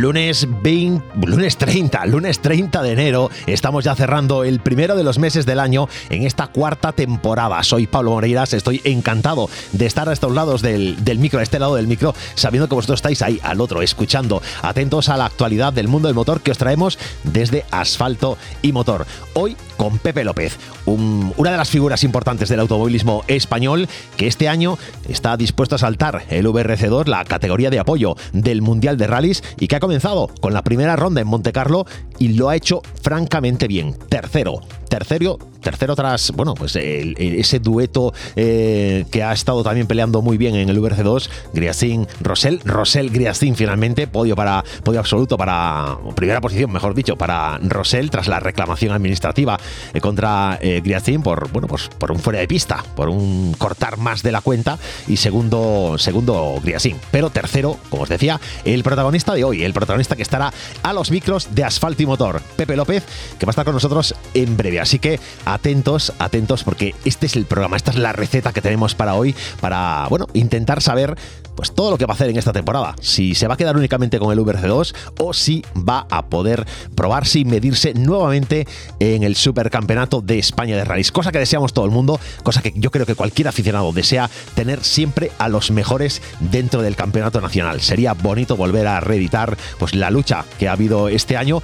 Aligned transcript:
Lunes 0.00 0.48
20, 0.62 1.24
lunes 1.24 1.56
30, 1.56 2.06
lunes 2.06 2.40
30 2.40 2.82
de 2.82 2.90
enero, 2.90 3.30
estamos 3.46 3.84
ya 3.84 3.94
cerrando 3.94 4.42
el 4.42 4.58
primero 4.58 4.96
de 4.96 5.04
los 5.04 5.20
meses 5.20 5.46
del 5.46 5.60
año 5.60 5.88
en 6.10 6.26
esta 6.26 6.48
cuarta 6.48 6.90
temporada. 6.90 7.62
Soy 7.62 7.86
Pablo 7.86 8.10
Moreiras, 8.10 8.54
estoy 8.54 8.80
encantado 8.82 9.48
de 9.70 9.86
estar 9.86 10.08
a 10.08 10.12
estos 10.12 10.32
lados 10.32 10.62
del, 10.62 10.96
micro, 11.18 11.38
a 11.38 11.44
este 11.44 11.60
lado 11.60 11.76
del 11.76 11.86
micro, 11.86 12.12
sabiendo 12.34 12.68
que 12.68 12.74
vosotros 12.74 12.98
estáis 12.98 13.22
ahí 13.22 13.38
al 13.44 13.60
otro, 13.60 13.82
escuchando, 13.82 14.42
atentos 14.62 15.08
a 15.08 15.16
la 15.16 15.26
actualidad 15.26 15.72
del 15.72 15.86
mundo 15.86 16.08
del 16.08 16.16
motor 16.16 16.40
que 16.40 16.50
os 16.50 16.58
traemos 16.58 16.98
desde 17.22 17.64
Asfalto 17.70 18.36
y 18.62 18.72
Motor. 18.72 19.06
Hoy 19.34 19.56
con 19.76 19.98
Pepe 19.98 20.24
López, 20.24 20.58
una 20.86 21.50
de 21.50 21.56
las 21.56 21.70
figuras 21.70 22.02
importantes 22.04 22.48
del 22.48 22.60
automovilismo 22.60 23.22
español 23.28 23.88
que 24.16 24.26
este 24.26 24.48
año 24.48 24.76
está 25.08 25.36
dispuesto 25.36 25.76
a 25.76 25.78
saltar 25.78 26.24
el 26.30 26.46
VRC2, 26.46 27.06
la 27.06 27.24
categoría 27.24 27.70
de 27.70 27.78
apoyo 27.78 28.16
del 28.32 28.62
Mundial 28.62 28.96
de 28.96 29.06
Rallys 29.06 29.42
y 29.58 29.68
que 29.68 29.76
ha 29.76 29.83
comenzado 29.84 30.30
con 30.40 30.54
la 30.54 30.62
primera 30.62 30.96
ronda 30.96 31.20
en 31.20 31.26
Monte 31.26 31.52
Carlo 31.52 31.84
y 32.18 32.28
lo 32.28 32.48
ha 32.48 32.56
hecho 32.56 32.80
francamente 33.02 33.68
bien. 33.68 33.94
Tercero, 34.08 34.62
tercero, 34.88 35.38
tercero 35.64 35.96
tras, 35.96 36.30
bueno, 36.32 36.54
pues 36.54 36.76
ese 36.76 37.58
dueto 37.58 38.12
eh, 38.36 39.06
que 39.10 39.22
ha 39.24 39.32
estado 39.32 39.64
también 39.64 39.86
peleando 39.86 40.22
muy 40.22 40.36
bien 40.36 40.54
en 40.54 40.68
el 40.68 40.80
VRC2, 40.80 41.28
Griasin, 41.52 42.06
Rosell, 42.20 42.60
Rosell, 42.64 43.10
Griasin 43.10 43.56
finalmente, 43.56 44.06
podio 44.06 44.36
para, 44.36 44.62
podio 44.84 45.00
absoluto 45.00 45.36
para, 45.36 45.98
primera 46.14 46.40
posición, 46.40 46.70
mejor 46.70 46.94
dicho, 46.94 47.16
para 47.16 47.58
Rosell 47.58 48.10
tras 48.10 48.28
la 48.28 48.38
reclamación 48.38 48.92
administrativa 48.92 49.58
eh, 49.92 50.00
contra 50.00 50.58
eh, 50.60 50.82
por, 51.22 51.50
bueno, 51.50 51.66
pues 51.66 51.88
por 51.98 52.12
un 52.12 52.18
fuera 52.18 52.38
de 52.38 52.46
pista, 52.46 52.84
por 52.94 53.08
un 53.08 53.54
cortar 53.58 53.96
más 53.96 54.22
de 54.22 54.32
la 54.32 54.42
cuenta 54.42 54.78
y 55.08 55.16
segundo, 55.16 55.96
segundo 55.98 56.60
Griasin. 56.62 56.98
Pero 57.10 57.30
tercero, 57.30 57.78
como 57.88 58.02
os 58.02 58.08
decía, 58.08 58.38
el 58.64 58.82
protagonista 58.82 59.34
de 59.34 59.44
hoy, 59.44 59.64
el 59.64 59.72
protagonista 59.72 60.14
que 60.14 60.22
estará 60.22 60.52
a 60.82 60.92
los 60.92 61.10
micros 61.10 61.54
de 61.54 61.64
asfalto 61.64 62.02
y 62.02 62.06
motor, 62.06 62.42
Pepe 62.56 62.76
López, 62.76 63.02
que 63.38 63.46
va 63.46 63.50
a 63.50 63.52
estar 63.52 63.64
con 63.64 63.74
nosotros 63.74 64.14
en 64.34 64.56
breve. 64.56 64.80
Así 64.80 64.98
que 64.98 65.18
atentos, 65.54 66.12
atentos, 66.18 66.64
porque 66.64 66.94
este 67.04 67.26
es 67.26 67.36
el 67.36 67.46
programa, 67.46 67.76
esta 67.76 67.90
es 67.90 67.98
la 67.98 68.12
receta 68.12 68.52
que 68.52 68.60
tenemos 68.60 68.94
para 68.94 69.14
hoy, 69.14 69.34
para, 69.60 70.06
bueno, 70.08 70.26
intentar 70.34 70.82
saber 70.82 71.16
pues 71.54 71.72
todo 71.72 71.90
lo 71.90 71.98
que 71.98 72.06
va 72.06 72.12
a 72.12 72.16
hacer 72.16 72.28
en 72.28 72.36
esta 72.36 72.52
temporada. 72.52 72.96
Si 73.00 73.34
se 73.34 73.46
va 73.46 73.54
a 73.54 73.56
quedar 73.56 73.76
únicamente 73.76 74.18
con 74.18 74.32
el 74.32 74.44
VRC2 74.44 74.94
o 75.20 75.32
si 75.32 75.64
va 75.76 76.06
a 76.10 76.26
poder 76.26 76.66
probarse 76.94 77.38
y 77.38 77.44
medirse 77.44 77.94
nuevamente 77.94 78.66
en 78.98 79.22
el 79.22 79.36
Supercampeonato 79.36 80.20
de 80.20 80.38
España 80.38 80.76
de 80.76 80.84
Rallys. 80.84 81.12
Cosa 81.12 81.30
que 81.30 81.38
deseamos 81.38 81.72
todo 81.72 81.84
el 81.84 81.90
mundo, 81.90 82.18
cosa 82.42 82.60
que 82.60 82.72
yo 82.74 82.90
creo 82.90 83.06
que 83.06 83.14
cualquier 83.14 83.48
aficionado 83.48 83.92
desea 83.92 84.28
tener 84.54 84.82
siempre 84.82 85.30
a 85.38 85.48
los 85.48 85.70
mejores 85.70 86.22
dentro 86.40 86.82
del 86.82 86.96
campeonato 86.96 87.40
nacional. 87.40 87.80
Sería 87.80 88.14
bonito 88.14 88.56
volver 88.56 88.86
a 88.86 89.00
reeditar 89.00 89.56
pues 89.78 89.94
la 89.94 90.10
lucha 90.10 90.44
que 90.58 90.68
ha 90.68 90.72
habido 90.72 91.08
este 91.08 91.36
año. 91.36 91.62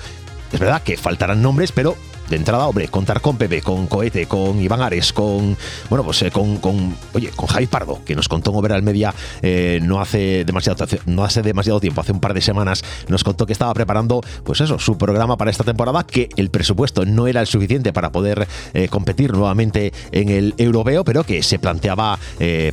Es 0.53 0.61
verdad 0.61 0.83
que 0.83 0.97
faltarán 0.97 1.43
nombres, 1.43 1.73
pero 1.73 1.97
de 2.31 2.37
entrada, 2.37 2.69
hombre, 2.69 2.87
contar 2.89 3.21
con 3.21 3.37
Pepe, 3.37 3.61
con 3.61 3.89
Cohete, 3.89 4.27
con 4.27 4.61
Iván 4.63 4.81
Ares, 4.81 5.13
con, 5.13 5.57
bueno, 5.89 6.05
pues 6.05 6.23
eh, 6.23 6.31
con, 6.31 6.59
con, 6.59 6.97
oye, 7.13 7.31
con 7.35 7.49
Javi 7.49 7.67
Pardo, 7.67 8.03
que 8.05 8.15
nos 8.15 8.29
contó 8.29 8.53
en 8.53 8.57
Overall 8.57 8.83
Media 8.85 9.13
eh, 9.43 9.81
no, 9.83 10.01
hace 10.01 10.45
demasiado, 10.45 10.87
no 11.07 11.25
hace 11.25 11.43
demasiado 11.43 11.81
tiempo, 11.81 12.01
hace 12.01 12.13
un 12.13 12.21
par 12.21 12.33
de 12.33 12.41
semanas, 12.41 12.85
nos 13.09 13.25
contó 13.25 13.47
que 13.47 13.53
estaba 13.53 13.75
preparando, 13.75 14.21
pues 14.45 14.61
eso, 14.61 14.79
su 14.79 14.97
programa 14.97 15.37
para 15.37 15.51
esta 15.51 15.65
temporada, 15.65 16.05
que 16.05 16.29
el 16.37 16.51
presupuesto 16.51 17.05
no 17.05 17.27
era 17.27 17.41
el 17.41 17.49
suficiente 17.49 17.93
para 17.93 18.13
poder 18.13 18.47
eh, 18.75 18.89
competir 18.89 19.33
nuevamente 19.33 19.93
en 20.13 20.29
el 20.29 20.55
europeo, 20.57 21.03
pero 21.03 21.25
que 21.25 21.43
se 21.43 21.59
planteaba 21.59 22.19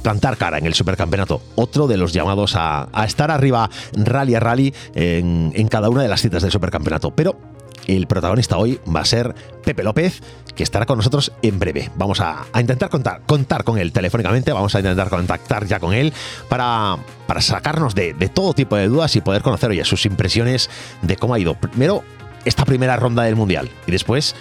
plantar 0.02 0.38
cara 0.38 0.60
en 0.60 0.66
el 0.66 0.74
supercampeonato. 0.74 1.42
Otro 1.56 1.88
de 1.88 1.98
los 1.98 2.14
llamados 2.14 2.54
a, 2.56 2.88
estar 3.06 3.32
arriba 3.32 3.70
rally 3.94 4.36
a 4.36 4.40
rally 4.40 4.74
en, 4.94 5.52
en 5.56 5.68
cada 5.68 5.90
una 5.90 6.04
de 6.04 6.08
las 6.08 6.22
citas 6.22 6.44
del 6.44 6.52
supercampeonato. 6.52 7.12
Pero 7.12 7.57
el 7.88 8.08
protagonista 8.08 8.58
hoy 8.58 8.80
va 8.94 9.02
a 9.02 9.06
ser 9.06 9.34
Pepe 9.64 9.84
López, 9.84 10.22
que 10.56 10.64
estará 10.64 10.86
con 10.86 10.98
nosotros 10.98 11.32
en 11.42 11.60
breve. 11.60 11.90
Vamos 11.96 12.20
a, 12.20 12.46
intentar 12.60 12.90
contar, 12.90 13.22
contar, 13.26 13.64
con 13.64 13.78
él 13.78 13.92
telefónicamente, 13.92 14.52
vamos 14.52 14.76
a 14.76 14.80
intentar 14.80 15.10
contactar 15.10 15.66
ya 15.66 15.80
con 15.80 15.94
él 15.94 16.14
para, 16.50 16.98
para 17.28 17.42
sacarnos 17.42 17.96
de, 17.96 18.14
todo 18.34 18.54
tipo 18.54 18.76
de 18.76 18.88
dudas 18.88 19.16
y 19.16 19.22
poder 19.22 19.42
conocer 19.42 19.70
oye, 19.70 19.86
sus 19.86 20.06
impresiones 20.06 20.70
de 21.02 21.16
cómo 21.16 21.34
ha 21.34 21.40
ido 21.40 21.56
primero 21.56 22.04
esta 22.46 22.66
primera 22.66 22.96
ronda 22.96 23.24
del 23.24 23.36
Mundial 23.36 23.70
y 23.88 23.92
después 23.92 24.36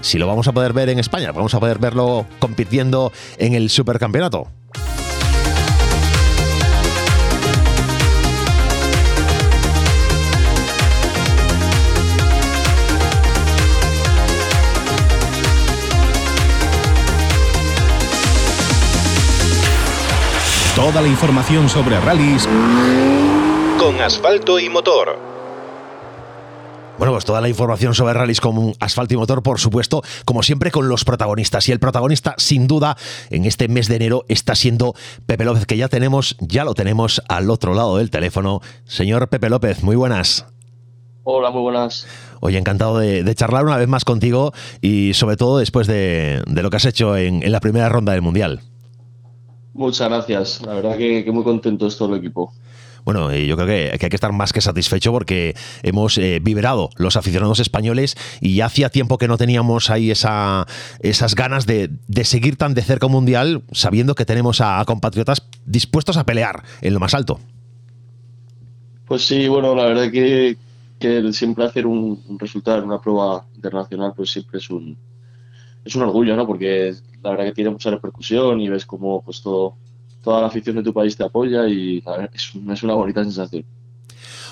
si 0.00 0.18
lo 0.18 0.26
vamos 0.26 0.46
a 0.46 0.52
poder 0.52 0.72
ver 0.72 0.88
en 0.90 0.98
España, 0.98 1.32
vamos 1.32 1.54
a 1.54 1.60
poder 1.60 1.78
verlo 1.78 2.24
compitiendo 2.38 3.12
en 3.38 3.54
el 3.54 3.68
Supercampeonato. 3.68 4.57
Toda 20.78 21.02
la 21.02 21.08
información 21.08 21.68
sobre 21.68 21.98
rallies 21.98 22.48
con 23.80 24.00
asfalto 24.00 24.60
y 24.60 24.68
motor. 24.68 25.18
Bueno, 26.96 27.12
pues 27.12 27.24
toda 27.24 27.40
la 27.40 27.48
información 27.48 27.96
sobre 27.96 28.14
rallies 28.14 28.40
con 28.40 28.74
asfalto 28.78 29.12
y 29.12 29.16
motor, 29.16 29.42
por 29.42 29.58
supuesto, 29.58 30.04
como 30.24 30.44
siempre 30.44 30.70
con 30.70 30.88
los 30.88 31.04
protagonistas. 31.04 31.68
Y 31.68 31.72
el 31.72 31.80
protagonista, 31.80 32.36
sin 32.38 32.68
duda, 32.68 32.96
en 33.30 33.44
este 33.44 33.66
mes 33.66 33.88
de 33.88 33.96
enero 33.96 34.24
está 34.28 34.54
siendo 34.54 34.94
Pepe 35.26 35.44
López, 35.44 35.66
que 35.66 35.76
ya 35.76 35.88
tenemos, 35.88 36.36
ya 36.38 36.62
lo 36.62 36.74
tenemos 36.74 37.22
al 37.28 37.50
otro 37.50 37.74
lado 37.74 37.96
del 37.96 38.10
teléfono. 38.10 38.60
Señor 38.84 39.28
Pepe 39.28 39.50
López, 39.50 39.82
muy 39.82 39.96
buenas. 39.96 40.46
Hola, 41.24 41.50
muy 41.50 41.62
buenas. 41.62 42.06
Oye, 42.38 42.56
encantado 42.56 42.98
de, 42.98 43.34
charlar 43.34 43.64
una 43.64 43.78
vez 43.78 43.88
más 43.88 44.04
contigo 44.04 44.52
y 44.80 45.12
sobre 45.14 45.36
todo 45.36 45.58
después 45.58 45.88
de, 45.88 46.40
lo 46.46 46.70
que 46.70 46.76
has 46.76 46.84
hecho 46.84 47.16
en 47.16 47.50
la 47.50 47.58
primera 47.58 47.88
ronda 47.88 48.12
del 48.12 48.22
Mundial. 48.22 48.62
Muchas 49.78 50.08
gracias. 50.08 50.60
La 50.66 50.74
verdad 50.74 50.96
que, 50.98 51.24
muy 51.30 51.44
contento 51.44 51.86
es 51.86 51.96
todo 51.96 52.12
el 52.12 52.18
equipo. 52.18 52.52
Bueno, 53.04 53.32
yo 53.32 53.54
creo 53.54 53.68
que, 53.68 53.90
hay 53.92 54.08
que 54.08 54.16
estar 54.16 54.32
más 54.32 54.52
que 54.52 54.60
satisfecho 54.60 55.12
porque 55.12 55.54
hemos 55.84 56.18
eh, 56.18 56.40
vibrado 56.42 56.90
los 56.96 57.16
aficionados 57.16 57.60
españoles 57.60 58.16
y 58.40 58.60
hacía 58.60 58.88
tiempo 58.88 59.18
que 59.18 59.28
no 59.28 59.38
teníamos 59.38 59.88
ahí 59.88 60.10
esa, 60.10 60.66
esas 60.98 61.36
ganas 61.36 61.64
de, 61.64 61.90
seguir 62.24 62.56
tan 62.56 62.74
de 62.74 62.82
cerca 62.82 63.06
un 63.06 63.12
mundial 63.12 63.62
sabiendo 63.70 64.16
que 64.16 64.24
tenemos 64.24 64.60
a, 64.60 64.84
compatriotas 64.84 65.46
dispuestos 65.64 66.16
a 66.16 66.26
pelear 66.26 66.64
en 66.80 66.92
lo 66.92 66.98
más 66.98 67.14
alto. 67.14 67.38
Pues 69.06 69.24
sí, 69.24 69.46
bueno, 69.46 69.76
la 69.76 69.84
verdad 69.84 70.10
que, 70.10 70.56
que 70.98 71.32
siempre 71.32 71.66
hacer 71.66 71.86
un, 71.86 72.36
resultado 72.36 72.78
en 72.78 72.84
una 72.86 73.00
prueba 73.00 73.46
internacional 73.54 74.12
pues 74.16 74.32
siempre 74.32 74.58
es 74.58 74.68
un, 74.70 74.96
es 75.84 75.94
un 75.94 76.02
orgullo, 76.02 76.34
¿no? 76.34 76.48
Porque 76.48 76.96
la 77.22 77.30
verdad 77.30 77.44
que 77.46 77.52
tiene 77.52 77.70
mucha 77.70 77.90
repercusión 77.90 78.60
y 78.60 78.68
ves 78.68 78.86
cómo 78.86 79.22
pues 79.22 79.42
todo, 79.42 79.76
toda 80.22 80.40
la 80.40 80.46
afición 80.48 80.76
de 80.76 80.82
tu 80.82 80.92
país 80.92 81.16
te 81.16 81.24
apoya 81.24 81.66
y 81.68 82.02
es, 82.32 82.54
una 82.82 82.94
bonita 82.94 83.22
sensación. 83.24 83.64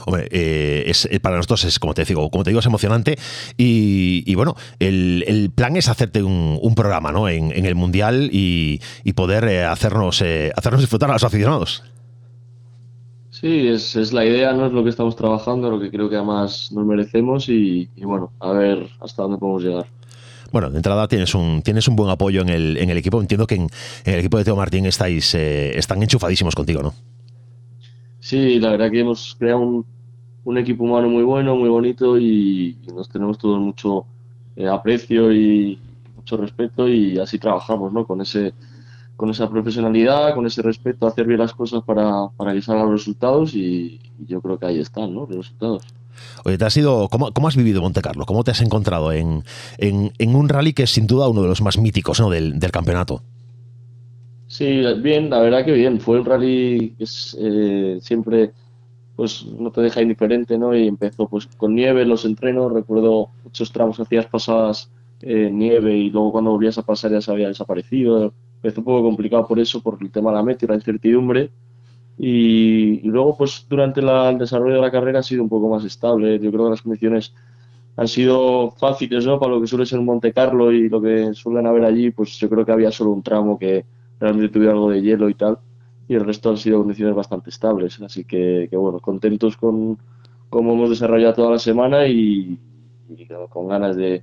Hombre, 0.06 0.28
eh, 0.31 0.84
es, 0.87 1.09
eh, 1.10 1.19
para 1.19 1.37
nosotros 1.37 1.65
es, 1.65 1.78
como 1.78 1.93
te 1.93 2.04
digo, 2.04 2.31
como 2.31 2.44
te 2.44 2.50
digo, 2.50 2.60
es 2.60 2.66
emocionante. 2.66 3.19
Y, 3.56 4.34
bueno, 4.36 4.54
el, 4.78 5.51
plan 5.54 5.77
es 5.77 5.89
hacerte 5.89 6.22
un, 6.22 6.74
programa 6.77 7.10
¿no? 7.10 7.28
en, 7.28 7.53
el 7.53 7.74
Mundial 7.74 8.30
y, 8.33 8.80
poder 9.15 9.45
eh, 9.45 9.65
hacernos, 9.65 10.22
hacernos 10.57 10.80
disfrutar 10.80 11.10
a 11.10 11.15
los 11.15 11.24
aficionados. 11.24 11.83
Sí, 13.30 13.69
es, 13.69 13.97
es, 13.97 14.12
la 14.12 14.24
idea, 14.24 14.53
no 14.53 14.66
es 14.66 14.72
lo 14.72 14.83
que 14.83 14.91
estamos 14.91 15.16
trabajando, 15.16 15.71
lo 15.71 15.80
que 15.80 15.91
creo 15.91 16.09
que 16.09 16.16
además 16.16 16.71
nos 16.72 16.86
merecemos 16.86 17.48
y 17.48 17.91
bueno, 17.97 18.33
a 18.41 18.53
ver 18.53 18.89
hasta 19.01 19.22
dónde 19.22 19.39
podemos 19.39 19.62
llegar. 19.62 19.86
Bueno, 20.53 20.71
de 20.71 20.77
entrada 20.77 21.09
tienes 21.09 21.34
un, 21.34 21.63
tienes 21.63 21.89
un 21.89 21.97
buen 21.97 22.10
apoyo 22.10 22.43
en 22.43 22.48
el, 22.48 22.77
en 22.77 22.91
el 22.91 22.98
equipo. 22.98 23.21
Entiendo 23.21 23.47
que 23.47 23.57
en, 23.57 23.69
el 24.04 24.21
equipo 24.21 24.39
de 24.39 24.45
Teo 24.45 24.57
Martín 24.57 24.87
estáis, 24.87 25.34
eh, 25.34 25.77
están 25.77 26.03
enchufadísimos 26.03 26.54
contigo, 26.54 26.83
¿no? 26.83 26.95
Sí, 28.21 28.59
la 28.59 28.71
verdad 28.71 28.91
que 28.91 29.01
hemos 29.01 29.37
creado 29.39 29.60
un, 29.60 29.87
un 30.45 30.59
equipo 30.59 30.84
humano 30.84 31.09
muy 31.09 31.25
bueno, 31.25 31.57
muy 31.57 31.69
bonito 31.69 32.19
y, 32.19 32.78
nos 32.95 33.09
tenemos 33.09 33.37
todos 33.37 33.60
mucho 33.60 34.07
eh, 34.54 34.69
aprecio 34.69 35.33
y 35.33 35.78
mucho 36.15 36.37
respeto 36.37 36.89
y 36.89 37.19
así 37.19 37.39
trabajamos, 37.39 37.93
¿no? 37.93 38.07
Con 38.07 38.21
ese 38.21 38.54
con 39.16 39.31
esa 39.31 39.48
profesionalidad, 39.48 40.34
con 40.34 40.45
ese 40.47 40.60
respeto, 40.60 41.07
hacer 41.07 41.27
bien 41.27 41.41
las 41.41 41.54
cosas 41.54 41.83
para, 41.83 42.28
para 42.37 42.53
que 42.53 42.60
salgan 42.60 42.84
los 42.91 43.01
resultados 43.01 43.54
y, 43.54 43.98
y 44.19 44.27
yo 44.27 44.43
creo 44.43 44.59
que 44.59 44.66
ahí 44.66 44.78
están, 44.78 45.15
¿no? 45.15 45.21
Los 45.21 45.37
resultados. 45.37 45.84
Oye, 46.45 46.59
te 46.59 46.65
has 46.65 46.77
ido, 46.77 47.09
¿cómo, 47.09 47.33
¿cómo, 47.33 47.48
has 47.48 47.57
vivido 47.57 47.80
Monte 47.80 48.03
Carlo? 48.03 48.27
¿Cómo 48.27 48.45
te 48.45 48.51
has 48.51 48.60
encontrado 48.60 49.13
en, 49.13 49.45
en, 49.78 50.34
un 50.34 50.48
rally 50.48 50.72
que 50.72 50.84
es 50.84 50.91
sin 50.91 51.07
duda 51.07 51.28
uno 51.28 51.42
de 51.42 51.48
los 51.48 51.63
más 51.63 51.78
míticos 51.78 52.21
¿no? 52.21 52.30
del, 52.30 52.59
del, 52.59 52.71
campeonato? 52.71 53.22
Sí, 54.47 54.83
bien, 55.03 55.30
la 55.30 55.41
verdad 55.41 55.65
que 55.65 55.72
bien. 55.72 56.01
Fue 56.01 56.21
un 56.21 56.24
rally 56.24 56.95
que 56.97 57.04
es, 57.04 57.36
eh, 57.41 57.98
siempre 58.01 58.53
pues 59.16 59.47
no 59.47 59.71
te 59.71 59.80
deja 59.80 60.03
indiferente, 60.03 60.59
¿no? 60.59 60.77
Y 60.77 60.86
empezó 60.86 61.27
pues 61.27 61.47
con 61.47 61.74
nieve 61.74 62.04
los 62.04 62.27
entrenos, 62.27 62.72
recuerdo 62.72 63.30
muchos 63.45 63.72
tramos 63.72 63.97
que 63.97 64.03
hacías 64.03 64.27
pasadas 64.27 64.91
eh, 65.22 65.48
nieve 65.51 65.97
y 65.97 66.10
luego 66.10 66.33
cuando 66.33 66.51
volvías 66.51 66.77
a 66.77 66.83
pasar 66.83 67.10
ya 67.10 67.21
se 67.22 67.33
había 67.33 67.48
desaparecido. 67.48 68.34
Empezó 68.57 68.80
un 68.80 68.84
poco 68.84 69.03
complicado 69.03 69.47
por 69.47 69.59
eso, 69.59 69.83
por 69.83 69.98
el 70.01 70.10
tema 70.10 70.30
de 70.30 70.36
la 70.36 70.42
meta 70.42 70.65
y 70.65 70.69
la 70.69 70.74
incertidumbre. 70.74 71.51
Y, 72.18 73.01
luego, 73.03 73.36
pues 73.36 73.66
durante 73.68 74.01
el 74.01 74.39
desarrollo 74.39 74.77
de 74.77 74.80
la 74.80 74.91
carrera 74.91 75.21
ha 75.21 75.22
sido 75.22 75.42
un 75.42 75.48
poco 75.48 75.68
más 75.68 75.84
estable. 75.84 76.39
Yo 76.39 76.51
creo 76.51 76.65
que 76.65 76.71
las 76.71 76.83
condiciones 76.83 77.34
han 77.97 78.09
sido 78.09 78.71
fáciles, 78.72 79.27
¿no? 79.27 79.39
Para 79.39 79.54
lo 79.54 79.60
que 79.60 79.66
suele 79.66 79.86
ser 79.86 80.01
Monte 80.01 80.33
Carlo 80.33 80.72
y 80.72 80.89
lo 80.89 81.01
que 81.01 81.34
suelen 81.34 81.66
haber 81.66 81.84
allí, 81.84 82.10
pues 82.10 82.39
yo 82.39 82.48
creo 82.48 82.65
que 82.65 82.72
había 82.72 82.91
solo 82.91 83.10
un 83.10 83.22
tramo 83.22 83.59
que 83.59 83.84
realmente 84.18 84.53
tuviera 84.53 84.72
algo 84.72 84.91
de 84.91 85.03
hielo 85.03 85.28
y 85.28 85.34
tal. 85.34 85.59
Y 86.09 86.15
el 86.15 86.24
resto 86.24 86.51
han 86.51 86.57
sido 86.57 86.78
condiciones 86.78 87.15
bastante 87.15 87.51
estables. 87.51 88.01
Así 88.01 88.24
que, 88.24 88.69
bueno, 88.72 89.01
contentos 89.01 89.57
con 89.57 89.98
cómo 90.48 90.72
hemos 90.72 90.91
desarrollado 90.91 91.34
toda 91.34 91.51
la 91.53 91.59
semana 91.59 92.07
y 92.07 92.59
con 93.51 93.69
ganas 93.69 93.97
de, 93.97 94.22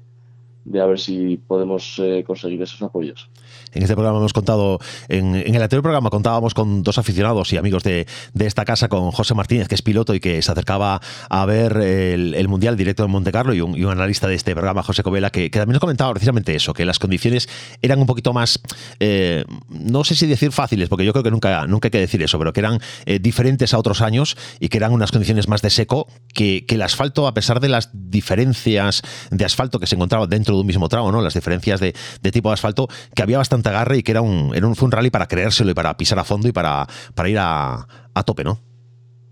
de 0.65 0.81
a 0.81 0.85
ver 0.85 0.99
si 0.99 1.37
podemos 1.37 1.99
eh, 1.99 2.23
conseguir 2.25 2.61
esos 2.61 2.81
apoyos. 2.81 3.29
En 3.73 3.81
este 3.81 3.95
programa 3.95 4.19
hemos 4.19 4.33
contado, 4.33 4.79
en, 5.09 5.35
el 5.35 5.61
anterior 5.61 5.81
programa 5.81 6.09
contábamos 6.09 6.53
con 6.53 6.83
dos 6.83 6.97
aficionados 6.97 7.51
y 7.53 7.57
amigos 7.57 7.83
de, 7.83 8.05
esta 8.39 8.65
casa, 8.65 8.87
con 8.87 9.11
José 9.11 9.33
Martínez, 9.33 9.67
que 9.67 9.75
es 9.75 9.81
piloto 9.81 10.13
y 10.13 10.19
que 10.19 10.41
se 10.41 10.51
acercaba 10.51 11.01
a 11.29 11.45
ver 11.45 11.77
el, 11.77 12.47
Mundial 12.47 12.77
directo 12.77 13.03
en 13.03 13.09
Monte 13.09 13.31
Carlo, 13.31 13.53
y 13.53 13.61
un, 13.61 13.89
analista 13.89 14.27
de 14.27 14.35
este 14.35 14.53
programa, 14.53 14.83
José 14.83 15.01
Covela, 15.01 15.31
que, 15.31 15.49
también 15.49 15.73
nos 15.73 15.79
comentaba 15.79 16.13
precisamente 16.13 16.55
eso, 16.55 16.73
que 16.73 16.85
las 16.85 16.99
condiciones 16.99 17.49
eran 17.81 17.99
un 17.99 18.05
poquito 18.05 18.31
más, 18.31 18.61
eh, 18.99 19.43
no 19.69 20.03
sé 20.03 20.13
si 20.13 20.27
decir 20.27 20.51
fáciles, 20.51 20.87
porque 20.87 21.03
yo 21.03 21.13
creo 21.13 21.23
que 21.23 21.31
nunca, 21.31 21.65
nunca 21.65 21.87
hay 21.87 21.91
que 21.91 21.99
decir 21.99 22.21
eso, 22.21 22.37
pero 22.37 22.53
que 22.53 22.59
eran 22.59 22.79
eh, 23.05 23.17
diferentes 23.17 23.73
a 23.73 23.79
otros 23.79 24.01
años 24.01 24.37
y 24.59 24.69
que 24.69 24.77
eran 24.77 24.91
unas 24.91 25.11
condiciones 25.11 25.47
más 25.47 25.63
de 25.63 25.71
seco, 25.71 26.07
que, 26.33 26.65
que 26.67 26.75
el 26.75 26.81
asfalto, 26.83 27.25
a 27.25 27.33
pesar 27.33 27.59
de 27.59 27.69
las 27.69 27.89
diferencias 27.93 29.01
de 29.31 29.45
asfalto 29.45 29.79
que 29.79 29.87
se 29.87 29.95
encontraban 29.95 30.29
dentro 30.29 30.52
de 30.55 30.61
un 30.61 30.67
mismo 30.67 30.89
tramo, 30.89 31.11
¿no? 31.11 31.21
Las 31.21 31.33
diferencias 31.33 31.79
de, 31.79 31.93
tipo 32.31 32.49
de 32.49 32.53
asfalto, 32.53 32.87
que 33.15 33.23
había 33.23 33.37
bastante 33.37 33.69
agarre 33.69 33.97
y 33.97 34.03
que 34.03 34.11
era 34.11 34.21
un, 34.21 34.51
era 34.55 34.67
un, 34.67 34.75
fue 34.75 34.85
un 34.85 34.91
rally 34.91 35.09
para 35.09 35.27
creérselo 35.27 35.71
y 35.71 35.73
para 35.73 35.95
pisar 35.95 36.19
a 36.19 36.23
fondo 36.23 36.47
y 36.47 36.51
para, 36.51 36.87
para 37.15 37.29
ir 37.29 37.37
a, 37.39 37.87
tope, 38.25 38.43
¿no? 38.43 38.59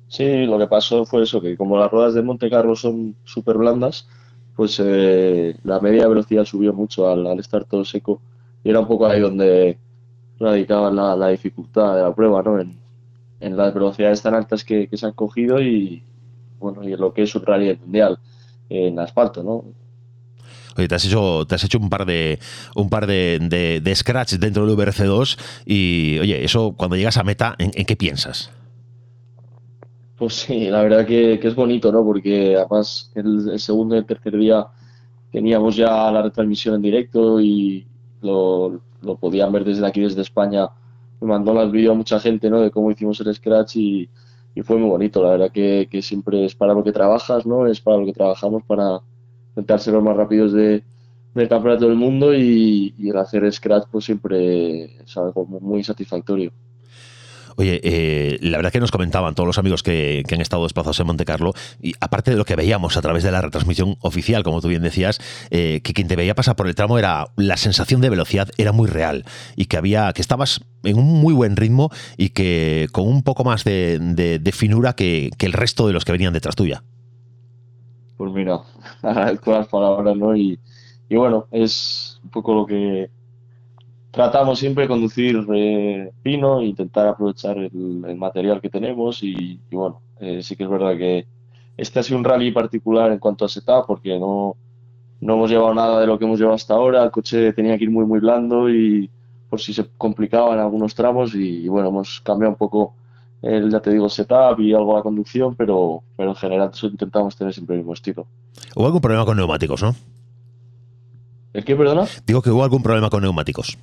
Sí, 0.07 0.45
lo 0.45 0.57
que 0.57 0.67
pasó 0.67 1.05
fue 1.05 1.23
eso, 1.23 1.41
que 1.41 1.55
como 1.55 1.77
las 1.77 1.89
ruedas 1.89 2.13
de 2.13 2.21
Monte 2.21 2.49
Carlo 2.49 2.75
son 2.75 3.15
súper 3.23 3.57
blandas, 3.57 4.07
pues 4.55 4.81
eh, 4.83 5.55
la 5.63 5.79
media 5.79 6.07
velocidad 6.07 6.45
subió 6.45 6.73
mucho 6.73 7.09
al, 7.09 7.39
estar 7.39 7.63
todo 7.63 7.85
seco 7.85 8.21
y 8.63 8.69
era 8.69 8.81
un 8.81 8.87
poco 8.87 9.07
ahí 9.07 9.21
donde 9.21 9.77
radicaban 10.39 10.95
la, 10.95 11.27
dificultad 11.29 11.95
de 11.95 12.01
la 12.01 12.13
prueba, 12.13 12.41
¿no? 12.43 12.59
En, 12.59 12.77
las 13.57 13.73
velocidades 13.73 14.21
tan 14.21 14.35
altas 14.35 14.63
que, 14.63 14.87
se 14.91 15.05
han 15.05 15.13
cogido 15.13 15.59
y 15.59 16.03
bueno, 16.59 16.83
y 16.83 16.93
en 16.93 16.99
lo 16.99 17.11
que 17.11 17.23
es 17.23 17.33
un 17.33 17.43
rally 17.43 17.75
mundial 17.81 18.19
en 18.69 18.99
asfalto, 18.99 19.41
¿no? 19.43 19.65
Oye, 20.77 20.87
te 20.87 20.95
has 20.95 21.05
hecho, 21.05 21.45
te 21.45 21.55
has 21.55 21.63
hecho 21.63 21.79
un 21.79 21.89
par 21.89 22.05
de 22.05 22.39
un 22.75 22.89
par 22.89 23.07
de, 23.07 23.79
de, 23.83 23.95
scratch 23.95 24.33
dentro 24.33 24.65
del 24.65 24.75
VRC2 24.77 25.37
y 25.65 26.19
oye, 26.19 26.43
eso 26.43 26.73
cuando 26.77 26.95
llegas 26.95 27.17
a 27.17 27.23
meta, 27.23 27.55
¿en, 27.57 27.71
qué 27.71 27.95
piensas? 27.95 28.51
Pues 30.17 30.35
sí, 30.35 30.69
la 30.69 30.83
verdad 30.83 31.05
que, 31.05 31.33
es 31.41 31.55
bonito, 31.55 31.91
¿no? 31.91 32.05
Porque 32.05 32.55
además 32.55 33.11
el, 33.15 33.59
segundo 33.59 33.95
y 33.95 33.99
el 33.99 34.05
tercer 34.05 34.37
día 34.37 34.67
teníamos 35.31 35.75
ya 35.75 36.11
la 36.11 36.21
retransmisión 36.21 36.75
en 36.75 36.81
directo 36.81 37.41
y 37.41 37.87
lo, 38.21 38.81
podían 39.19 39.51
ver 39.51 39.65
desde 39.65 39.85
aquí, 39.85 40.01
desde 40.01 40.21
España. 40.21 40.69
Me 41.19 41.27
mandó 41.27 41.59
el 41.61 41.71
vídeo 41.71 41.91
a 41.91 41.95
mucha 41.95 42.19
gente, 42.19 42.49
¿no? 42.49 42.61
De 42.61 42.71
cómo 42.71 42.91
hicimos 42.91 43.19
el 43.19 43.33
scratch 43.33 43.75
y, 43.75 44.09
fue 44.63 44.77
muy 44.77 44.89
bonito. 44.89 45.23
La 45.23 45.31
verdad 45.31 45.51
que, 45.51 45.87
que, 45.89 46.01
siempre 46.01 46.45
es 46.45 46.55
para 46.55 46.73
lo 46.73 46.83
que 46.83 46.91
trabajas, 46.91 47.45
¿no? 47.45 47.65
Es 47.67 47.81
para 47.81 47.97
lo 47.97 48.05
que 48.05 48.13
trabajamos, 48.13 48.63
para, 48.63 49.01
intentar 49.51 49.79
ser 49.79 49.93
los 49.93 50.03
más 50.03 50.15
rápidos 50.15 50.53
de, 50.53 50.83
del 51.33 51.49
campeonato 51.49 51.87
del 51.87 51.97
mundo 51.97 52.33
y, 52.33 52.93
el 52.99 53.17
hacer 53.17 53.51
scratch 53.51 53.85
pues 53.91 54.05
siempre 54.05 55.01
es 55.03 55.17
algo 55.17 55.45
muy 55.45 55.83
satisfactorio. 55.83 56.51
Oye, 57.57 57.81
eh, 57.83 58.39
la 58.41 58.57
verdad 58.57 58.71
que 58.71 58.79
nos 58.79 58.91
comentaban 58.91 59.35
todos 59.35 59.45
los 59.45 59.57
amigos 59.57 59.83
que, 59.83 60.23
han 60.31 60.41
estado 60.41 60.63
desplazados 60.63 60.99
en 61.01 61.07
Monte 61.07 61.25
Carlo, 61.25 61.51
y 61.81 61.93
aparte 61.99 62.31
de 62.31 62.37
lo 62.37 62.45
que 62.45 62.55
veíamos 62.55 62.95
a 62.95 63.01
través 63.01 63.23
de 63.23 63.31
la 63.31 63.41
retransmisión 63.41 63.97
oficial, 63.99 64.41
como 64.43 64.61
tú 64.61 64.69
bien 64.69 64.81
decías, 64.81 65.19
eh, 65.51 65.81
que 65.83 65.93
quien 65.93 66.07
te 66.07 66.15
veía 66.15 66.33
pasar 66.33 66.55
por 66.55 66.67
el 66.67 66.75
tramo 66.75 66.97
era 66.97 67.27
la 67.35 67.57
sensación 67.57 67.99
de 67.99 68.09
velocidad 68.09 68.49
era 68.57 68.71
muy 68.71 68.87
real 68.87 69.25
y 69.57 69.65
que 69.65 69.77
había 69.77 70.11
que 70.13 70.21
estabas 70.21 70.61
en 70.83 70.97
un 70.97 71.21
muy 71.21 71.33
buen 71.33 71.57
ritmo 71.57 71.91
y 72.15 72.29
que 72.29 72.87
con 72.93 73.05
un 73.07 73.21
poco 73.21 73.43
más 73.43 73.65
de, 73.65 74.51
finura 74.53 74.93
que 74.93 75.29
el 75.37 75.53
resto 75.53 75.87
de 75.87 75.93
los 75.93 76.05
que 76.05 76.13
venían 76.13 76.33
detrás 76.33 76.55
tuya 76.55 76.83
pues 78.21 78.33
mira, 78.33 78.59
agradezco 79.09 79.51
las 79.51 79.67
palabras, 79.67 80.15
¿no? 80.15 80.35
Y, 80.35 80.59
bueno, 81.09 81.47
es 81.51 82.19
un 82.23 82.29
poco 82.29 82.53
lo 82.53 82.65
que 82.65 83.09
tratamos 84.11 84.59
siempre, 84.59 84.87
conducir 84.87 85.45
eh, 85.53 86.11
intentar 86.23 87.07
aprovechar 87.07 87.57
el, 87.57 88.15
material 88.15 88.61
que 88.61 88.69
tenemos 88.69 89.23
y, 89.23 89.59
bueno, 89.71 90.01
eh, 90.19 90.41
sí 90.41 90.55
que 90.55 90.63
es 90.63 90.69
verdad 90.69 90.97
que 90.97 91.27
este 91.77 91.99
ha 91.99 92.03
sido 92.03 92.19
un 92.19 92.23
rally 92.23 92.51
particular 92.51 93.11
en 93.11 93.19
cuanto 93.19 93.45
a 93.45 93.49
setup 93.49 93.87
porque 93.87 94.19
no, 94.19 94.55
no 95.19 95.33
hemos 95.33 95.49
llevado 95.49 95.73
nada 95.73 95.99
de 95.99 96.07
lo 96.07 96.17
que 96.17 96.25
hemos 96.25 96.39
llevado 96.39 96.55
hasta 96.55 96.75
ahora, 96.75 97.03
el 97.03 97.11
coche 97.11 97.53
tenía 97.53 97.77
que 97.77 97.85
ir 97.85 97.91
muy 97.91 98.05
muy 98.05 98.19
blando 98.19 98.69
y 98.69 99.09
por 99.49 99.59
si 99.59 99.73
se 99.73 99.85
complicaba 99.97 100.53
en 100.53 100.59
algunos 100.59 100.95
tramos 100.95 101.35
y 101.35 101.67
bueno, 101.67 101.89
hemos 101.89 102.21
cambiado 102.21 102.51
un 102.51 102.57
poco 102.57 102.95
el, 103.41 103.71
ya 103.71 103.79
te 103.79 103.91
digo, 103.91 104.07
setup 104.09 104.59
y 104.59 104.73
algo 104.73 104.95
la 104.95 105.01
conducción, 105.01 105.55
pero, 105.55 106.03
pero 106.15 106.29
en 106.29 106.35
general 106.35 106.71
intentamos 106.83 107.35
tener 107.35 107.53
siempre 107.53 107.75
el 107.75 107.81
mismo 107.81 107.93
estilo. 107.93 108.27
¿Hubo 108.75 108.85
algún 108.85 109.01
problema 109.01 109.25
con 109.25 109.37
neumáticos, 109.37 109.81
no? 109.81 109.95
¿El 111.53 111.65
qué, 111.65 111.75
perdona? 111.75 112.07
Digo 112.25 112.41
que 112.41 112.49
hubo 112.49 112.63
algún 112.63 112.83
problema 112.83 113.09
con 113.09 113.21
neumáticos. 113.21 113.77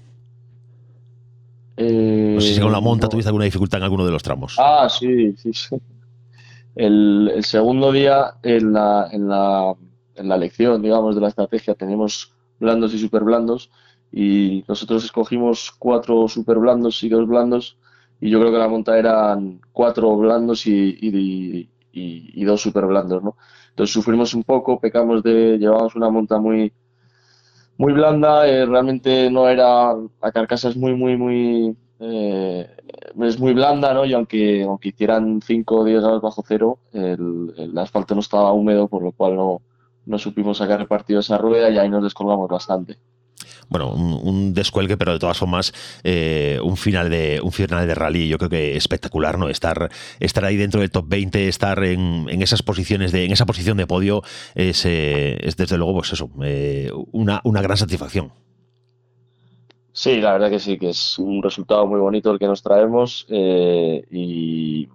Eh, 1.76 2.32
no 2.34 2.40
sé 2.40 2.54
si 2.54 2.60
con 2.60 2.72
la 2.72 2.80
monta 2.80 3.08
tuviste 3.08 3.28
alguna 3.28 3.44
dificultad 3.44 3.78
en 3.78 3.84
alguno 3.84 4.04
de 4.04 4.10
los 4.10 4.22
tramos. 4.22 4.56
Ah, 4.58 4.88
sí, 4.88 5.32
sí, 5.36 5.52
sí. 5.52 5.76
El, 6.74 7.30
el 7.34 7.44
segundo 7.44 7.92
día 7.92 8.34
en 8.42 8.72
la, 8.72 9.08
en, 9.12 9.28
la, 9.28 9.74
en 10.14 10.28
la 10.28 10.36
lección, 10.36 10.80
digamos, 10.82 11.14
de 11.14 11.20
la 11.20 11.28
estrategia 11.28 11.74
teníamos 11.74 12.32
blandos 12.58 12.94
y 12.94 12.98
super 12.98 13.22
blandos 13.22 13.70
y 14.12 14.64
nosotros 14.66 15.04
escogimos 15.04 15.72
cuatro 15.78 16.28
super 16.28 16.58
blandos 16.58 17.02
y 17.02 17.08
dos 17.08 17.26
blandos 17.28 17.76
y 18.20 18.30
yo 18.30 18.40
creo 18.40 18.52
que 18.52 18.58
la 18.58 18.68
monta 18.68 18.98
eran 18.98 19.60
cuatro 19.72 20.16
blandos 20.16 20.66
y, 20.66 21.68
dos 22.44 22.60
super 22.60 22.86
blandos, 22.86 23.22
¿no? 23.22 23.36
Entonces 23.70 23.92
sufrimos 23.92 24.34
un 24.34 24.42
poco, 24.42 24.80
pecamos 24.80 25.22
de, 25.22 25.58
llevábamos 25.58 25.94
una 25.94 26.10
monta 26.10 26.38
muy, 26.38 26.72
muy 27.76 27.92
blanda, 27.92 28.48
eh, 28.48 28.66
realmente 28.66 29.30
no 29.30 29.48
era, 29.48 29.94
la 30.22 30.32
carcasa 30.32 30.68
es 30.68 30.76
muy, 30.76 30.94
muy, 30.94 31.16
muy, 31.16 31.76
eh, 32.00 32.68
es 33.22 33.38
muy 33.38 33.54
blanda, 33.54 33.94
¿no? 33.94 34.04
Y 34.04 34.14
aunque, 34.14 34.64
aunque 34.64 34.88
hicieran 34.88 35.40
5 35.42 35.76
o 35.76 35.84
10 35.84 36.00
grados 36.02 36.22
bajo 36.22 36.42
cero, 36.46 36.78
el, 36.92 37.54
el, 37.56 37.78
asfalto 37.78 38.14
no 38.14 38.20
estaba 38.20 38.52
húmedo, 38.52 38.88
por 38.88 39.02
lo 39.02 39.12
cual 39.12 39.36
no, 39.36 39.62
no 40.06 40.18
supimos 40.18 40.58
sacar 40.58 40.80
el 40.80 40.88
partido 40.88 41.18
de 41.18 41.22
esa 41.22 41.38
rueda 41.38 41.70
y 41.70 41.78
ahí 41.78 41.88
nos 41.88 42.02
descolgamos 42.02 42.48
bastante 42.48 42.98
bueno, 43.68 43.90
un, 43.90 44.54
descuelgue, 44.54 44.96
pero 44.96 45.12
de 45.12 45.18
todas 45.18 45.38
formas, 45.38 45.72
eh, 46.02 46.58
un 46.62 46.76
final 46.76 47.10
de 47.10 47.40
un 47.42 47.52
final 47.52 47.86
de 47.86 47.94
rally, 47.94 48.28
yo 48.28 48.38
creo 48.38 48.50
que 48.50 48.76
espectacular, 48.76 49.38
¿no? 49.38 49.48
Estar, 49.48 49.90
estar 50.20 50.44
ahí 50.44 50.56
dentro 50.56 50.80
del 50.80 50.90
top 50.90 51.06
20, 51.08 51.48
estar 51.48 51.82
en, 51.84 52.28
esas 52.42 52.62
posiciones 52.62 53.12
de, 53.12 53.24
en 53.24 53.32
esa 53.32 53.46
posición 53.46 53.76
de 53.76 53.86
podio, 53.86 54.22
es, 54.54 54.84
eh, 54.86 55.38
es 55.40 55.56
desde 55.56 55.76
luego, 55.76 55.94
pues 55.94 56.12
eso, 56.12 56.30
eh, 56.42 56.90
una, 57.12 57.40
una 57.44 57.60
gran 57.60 57.76
satisfacción. 57.76 58.32
Sí, 59.92 60.20
la 60.20 60.32
verdad 60.32 60.50
que 60.50 60.60
sí, 60.60 60.78
que 60.78 60.90
es 60.90 61.18
un 61.18 61.42
resultado 61.42 61.86
muy 61.86 61.98
bonito 61.98 62.30
el 62.30 62.38
que 62.38 62.46
nos 62.46 62.62
traemos 62.62 63.26
y, 63.28 64.88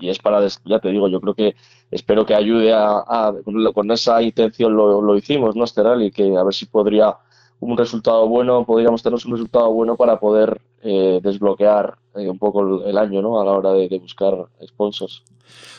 es 0.00 0.18
para, 0.18 0.44
ya 0.64 0.80
te 0.80 0.88
digo, 0.88 1.08
yo 1.08 1.20
creo 1.20 1.34
que 1.34 1.54
espero 1.90 2.26
que 2.26 2.34
ayude 2.34 2.72
a, 2.74 3.34
con 3.74 3.90
esa 3.90 4.20
intención 4.22 4.74
lo, 4.74 5.00
lo 5.00 5.16
hicimos, 5.16 5.54
¿no? 5.54 5.64
Este 5.64 5.82
rally, 5.82 6.10
que 6.10 6.34
a 6.36 6.42
ver 6.42 6.54
si 6.54 6.66
podría 6.66 7.14
un 7.62 7.76
resultado 7.76 8.26
bueno, 8.26 8.64
podríamos 8.64 9.04
tener 9.04 9.18
un 9.24 9.32
resultado 9.32 9.72
bueno 9.72 9.96
para 9.96 10.18
poder 10.18 10.60
eh, 10.82 11.20
desbloquear 11.22 11.94
eh, 12.16 12.28
un 12.28 12.36
poco 12.36 12.84
el, 12.84 12.98
año, 12.98 13.22
¿no? 13.22 13.40
A 13.40 13.44
la 13.44 13.52
hora 13.52 13.72
de, 13.72 13.98
buscar 14.00 14.34
sponsors. 14.66 15.22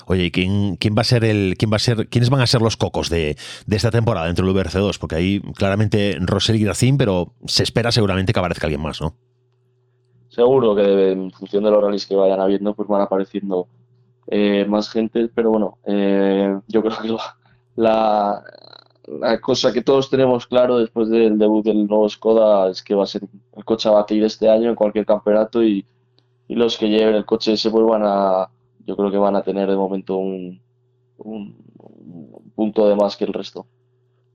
Oye, 0.08 0.32
¿quién, 0.32 0.78
quién 0.78 0.96
va 0.98 1.02
a 1.02 1.04
ser 1.04 1.26
el, 1.26 1.56
quién 1.58 1.70
va 1.70 1.76
a 1.76 1.80
ser, 1.80 2.08
quiénes 2.08 2.30
van 2.30 2.40
a 2.40 2.48
ser 2.48 2.62
los 2.62 2.78
cocos 2.78 3.10
de, 3.10 3.36
esta 3.70 3.92
temporada 3.92 4.28
dentro 4.28 4.46
del 4.46 4.56
VRC2? 4.56 4.98
Porque 4.98 5.16
ahí 5.16 5.42
claramente 5.56 6.18
Rosel 6.22 6.56
y 6.56 6.64
Gracín, 6.64 6.98
pero 6.98 7.34
se 7.46 7.64
espera 7.64 7.92
seguramente 7.92 8.32
que 8.32 8.40
aparezca 8.40 8.68
alguien 8.68 8.82
más, 8.82 9.02
¿no? 9.02 9.16
Seguro 10.30 10.76
que 10.76 11.12
en 11.12 11.32
función 11.32 11.66
de 11.66 11.72
los 11.72 11.84
rallies 11.84 12.08
que 12.08 12.16
vayan 12.16 12.40
habiendo, 12.40 12.74
pues 12.74 12.88
van 12.88 13.02
apareciendo 13.02 13.68
eh, 14.28 14.66
más 14.70 14.90
gente, 14.90 15.30
pero 15.36 15.52
bueno, 15.52 15.80
eh, 15.86 16.58
yo 16.68 16.82
creo 16.82 16.98
que 17.02 17.10
la, 17.10 17.36
la, 17.76 18.44
cosa 19.42 19.74
que 19.74 19.82
todos 19.82 20.10
tenemos 20.10 20.48
claro 20.48 20.78
después 20.80 21.10
del 21.10 21.38
debut 21.38 21.66
del 21.66 21.88
nuevo 21.88 22.08
Skoda 22.10 22.70
es 22.70 22.82
que 22.84 22.96
va 22.96 23.04
a 23.04 23.08
ser 23.08 23.24
el 23.56 23.66
coche 23.66 23.90
a 23.90 23.92
batir 23.94 24.24
este 24.24 24.50
año 24.50 24.70
en 24.70 24.76
cualquier 24.76 25.06
campeonato 25.06 25.64
y, 25.64 25.86
y 26.48 26.56
los 26.56 26.78
que 26.78 26.90
lleven 26.90 27.16
el 27.16 27.26
coche 27.26 27.58
se 27.58 27.70
vuelvan 27.70 28.04
a, 28.06 28.50
yo 28.86 28.96
creo 28.96 29.12
que 29.12 29.18
van 29.18 29.36
a 29.36 29.44
tener 29.44 29.70
de 29.70 29.76
momento 29.76 30.18
un, 30.18 30.62
un 31.18 31.56
punto 32.56 32.88
de 32.88 32.96
más 32.96 33.18
que 33.18 33.26
el 33.26 33.34
resto. 33.34 33.66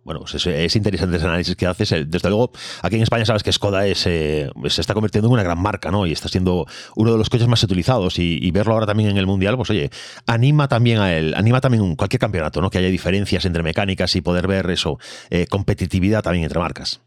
Bueno, 0.09 0.23
pues 0.23 0.47
es, 0.47 0.75
interesante 0.75 1.19
ese 1.19 1.27
análisis 1.27 1.55
que 1.55 1.67
haces. 1.67 1.93
Eh, 1.93 2.07
desde 2.07 2.31
luego, 2.31 2.51
aquí 2.81 2.97
en 2.97 3.03
España 3.03 3.27
sabes 3.27 3.43
que 3.43 3.53
Skoda 3.53 3.87
es, 3.87 4.07
eh, 4.07 4.51
se 4.69 4.81
está 4.81 4.95
convirtiendo 4.95 5.29
en 5.29 5.35
una 5.35 5.43
gran 5.43 5.61
marca, 5.61 5.91
¿no? 5.91 6.07
Y 6.07 6.13
está 6.13 6.29
siendo 6.29 6.65
uno 6.97 7.13
de 7.13 7.19
los 7.19 7.29
coches 7.29 7.47
más 7.47 7.63
utilizados. 7.63 8.19
Y, 8.19 8.51
verlo 8.51 8.73
ahora 8.73 8.87
también 8.87 9.11
en 9.11 9.19
el 9.19 9.27
Mundial, 9.27 9.59
pues 9.59 9.69
oye, 9.69 9.91
anima 10.27 10.67
también 10.67 10.99
a 11.01 11.15
él, 11.15 11.35
anima 11.35 11.61
también 11.61 11.95
cualquier 11.95 12.21
campeonato, 12.21 12.63
¿no? 12.63 12.71
Que 12.71 12.79
haya 12.79 12.89
diferencias 12.89 13.45
entre 13.45 13.63
mecánicas 13.63 14.17
y 14.17 14.23
poder 14.23 14.47
ver 14.47 14.71
eso, 14.71 14.99
eh, 15.29 15.47
competitividad 15.47 16.23
también 16.23 16.45
entre 16.45 16.59
marcas. 16.59 17.03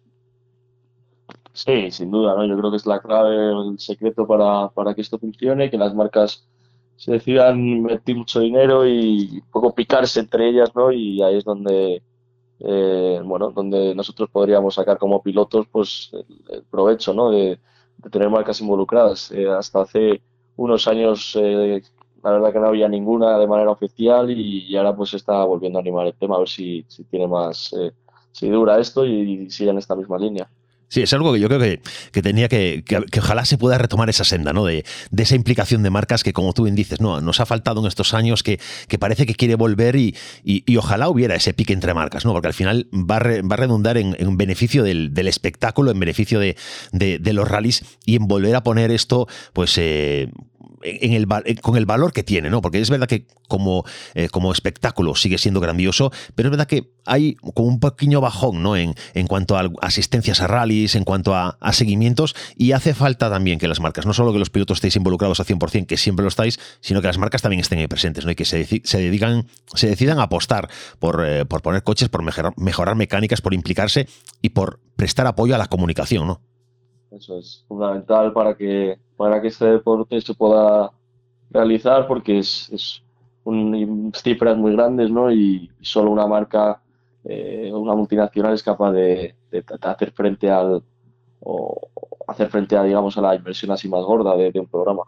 Sí, 1.54 1.90
sin 1.90 2.12
duda, 2.12 2.36
¿no? 2.36 2.46
Yo 2.46 2.56
creo 2.56 2.70
que 2.70 2.78
es 2.78 2.86
la 2.86 3.00
clave, 3.00 3.36
el 3.50 3.80
secreto 3.80 4.28
para, 4.28 4.70
para 4.70 4.94
que 4.94 5.02
esto 5.02 5.18
funcione, 5.18 5.72
que 5.72 5.78
las 5.80 5.96
marcas 5.96 6.46
se 6.98 7.14
decidan 7.14 7.68
invertir 7.68 8.16
mucho 8.16 8.42
dinero 8.42 8.88
y 8.88 9.40
un 9.42 9.52
poco 9.52 9.74
picarse 9.74 10.20
entre 10.20 10.50
ellas, 10.50 10.70
¿no? 10.76 10.92
Y 10.92 11.24
ahí 11.24 11.38
es 11.38 11.44
donde 11.44 12.04
eh, 12.64 13.22
bueno, 13.24 13.52
donde 13.52 13.96
nosotros 13.96 14.30
podríamos 14.30 14.76
sacar 14.76 14.98
como 14.98 15.24
pilotos 15.24 15.68
pues 15.72 16.12
el, 16.50 16.64
provecho 16.64 17.14
¿no? 17.14 17.32
de, 17.32 17.60
tener 18.12 18.30
marcas 18.30 18.62
involucradas. 18.62 19.32
Eh, 19.32 19.48
hasta 19.50 19.82
hace 19.82 20.22
unos 20.56 20.88
años 20.88 21.36
eh, 21.40 21.82
la 22.24 22.32
verdad 22.32 22.54
que 22.54 22.60
no 22.60 22.68
había 22.68 22.88
ninguna 22.88 23.38
de 23.40 23.48
manera 23.48 23.72
oficial 23.72 24.30
y, 24.30 24.76
ahora 24.78 24.96
pues 24.96 25.14
está 25.14 25.44
volviendo 25.44 25.80
a 25.80 25.82
animar 25.82 26.08
el 26.08 26.14
tema 26.14 26.36
a 26.36 26.40
ver 26.40 26.50
si, 26.50 26.86
si 26.88 27.04
tiene 27.06 27.28
más, 27.28 27.74
si 28.32 28.50
dura 28.50 28.80
esto 28.80 29.06
y 29.06 29.50
sigue 29.50 29.72
en 29.72 29.80
esta 29.80 29.96
misma 29.96 30.20
línea. 30.20 30.48
Sí, 30.92 31.02
es 31.02 31.14
algo 31.14 31.32
que 31.32 31.40
yo 31.40 31.48
creo 31.48 31.62
que, 31.62 31.82
que 32.12 32.22
tenía 32.22 32.50
que, 32.50 32.84
que, 32.86 33.20
ojalá 33.20 33.46
se 33.46 33.58
pueda 33.58 33.78
retomar 33.78 34.10
esa 34.10 34.26
senda, 34.26 34.52
¿no? 34.52 34.66
De, 34.66 34.84
de, 35.10 35.24
esa 35.24 35.36
implicación 35.36 35.84
de 35.84 35.90
marcas 35.90 36.22
que, 36.22 36.34
como 36.34 36.52
tú 36.52 36.64
bien 36.64 36.76
dices, 36.76 37.00
no, 37.00 37.22
nos 37.22 37.40
ha 37.40 37.46
faltado 37.46 37.80
en 37.80 37.88
estos 37.88 38.14
años 38.14 38.44
que, 38.44 38.60
que 38.90 39.00
parece 39.00 39.26
que 39.26 39.34
quiere 39.34 39.56
volver 39.56 39.96
y, 39.96 40.18
y, 40.44 40.76
ojalá 40.76 41.08
hubiera 41.08 41.34
ese 41.34 41.54
pique 41.54 41.72
entre 41.72 41.94
marcas, 41.94 42.26
¿no? 42.26 42.34
Porque 42.34 42.50
al 42.50 42.54
final 42.54 42.90
va 42.92 43.16
a, 43.16 43.42
va 43.42 43.56
redundar 43.56 43.96
en, 43.98 44.18
en, 44.20 44.36
beneficio 44.36 44.84
del, 44.84 45.14
del, 45.14 45.30
espectáculo, 45.30 45.92
en 45.92 46.00
beneficio 46.02 46.42
de, 46.42 46.58
de, 46.92 47.20
de, 47.20 47.32
los 47.32 47.48
rallies 47.48 47.86
y 48.06 48.18
en 48.18 48.28
volver 48.28 48.54
a 48.58 48.64
poner 48.64 48.92
esto, 48.92 49.30
pues, 49.54 49.78
eh, 49.78 50.30
en 50.84 51.14
el, 51.14 51.28
eh, 51.46 51.56
con 51.56 51.78
el 51.78 51.86
valor 51.86 52.14
que 52.14 52.24
tiene, 52.24 52.50
¿no? 52.50 52.62
Porque 52.62 52.80
es 52.80 52.90
verdad 52.90 53.08
que 53.08 53.28
como, 53.48 53.84
eh, 54.14 54.30
como 54.30 54.52
espectáculo 54.52 55.16
sigue 55.16 55.38
siendo 55.38 55.60
grandioso, 55.60 56.12
pero 56.36 56.48
es 56.48 56.52
verdad 56.52 56.68
que 56.68 56.92
hay 57.06 57.36
como 57.54 57.68
un 57.68 57.80
pequeño 57.80 58.22
bajón, 58.22 58.64
¿no? 58.64 58.76
En, 58.76 58.96
en 59.14 59.28
cuanto 59.28 59.58
a 59.58 59.70
asistencias 59.82 60.42
a 60.42 60.48
rallies, 60.48 60.96
en 60.96 61.04
cuanto 61.04 61.36
a, 61.36 61.58
seguimientos, 61.72 62.36
y 62.56 62.74
hace 62.74 62.94
falta 62.94 63.30
también 63.30 63.60
que 63.60 63.68
las 63.68 63.80
marcas, 63.80 64.06
no 64.06 64.14
solo 64.14 64.34
que 64.34 64.40
los 64.40 64.50
pilotos 64.50 64.78
estéis 64.78 64.96
involucrados 64.96 65.40
al 65.40 65.46
100%, 65.46 65.86
que 65.86 65.98
siempre 65.98 66.24
lo 66.24 66.30
estáis, 66.30 66.60
sino 66.82 67.02
que 67.02 67.08
las 67.08 67.18
marcas 67.18 67.42
también 67.42 67.62
estén 67.62 67.80
ahí 67.80 67.88
presentes, 67.88 68.26
¿no? 68.26 68.32
Y 68.32 68.36
que 68.36 68.46
se, 68.46 68.66
se, 68.84 68.98
dedican, 68.98 69.48
se 69.74 69.88
decidan 69.88 70.20
a 70.20 70.24
apostar 70.24 70.70
por, 71.00 71.26
eh, 71.26 71.46
por 71.46 71.62
poner 71.62 71.84
coches, 71.84 72.10
por 72.10 72.24
mejorar, 72.24 72.54
mejorar 72.58 72.96
mecánicas, 72.96 73.42
por 73.42 73.54
implicarse 73.54 74.08
y 74.42 74.50
por 74.50 74.80
prestar 74.96 75.28
apoyo 75.28 75.56
a 75.56 75.58
la 75.58 75.68
comunicación, 75.68 76.28
¿no? 76.28 76.42
Eso 77.12 77.38
es 77.38 77.66
fundamental 77.68 78.32
para 78.32 78.56
que, 78.56 78.98
para 79.18 79.42
que 79.42 79.50
este 79.50 79.66
deporte 79.66 80.22
se 80.22 80.34
pueda 80.34 80.92
realizar 81.50 82.08
porque 82.08 82.40
es, 82.40 82.70
es 82.72 83.04
un, 83.44 84.12
cifras 84.16 84.58
muy 84.58 84.72
grandes 84.74 85.12
¿no? 85.12 85.32
y 85.32 85.70
solo 85.82 86.12
una 86.12 86.26
marca, 86.26 86.82
eh, 87.26 87.70
una 87.74 87.96
multinacional 87.96 88.54
es 88.54 88.64
capaz 88.64 88.94
de, 88.94 89.36
de, 89.52 89.64
hacer 89.82 90.12
frente 90.12 90.50
al 90.50 90.82
o 91.42 91.90
hacer 92.28 92.50
frente 92.50 92.78
a 92.78 92.84
digamos 92.84 93.18
a 93.18 93.22
la 93.22 93.36
inversión 93.36 93.72
así 93.72 93.90
más 93.90 94.04
gorda 94.04 94.36
de 94.38 94.58
un 94.60 94.68
programa. 94.68 95.04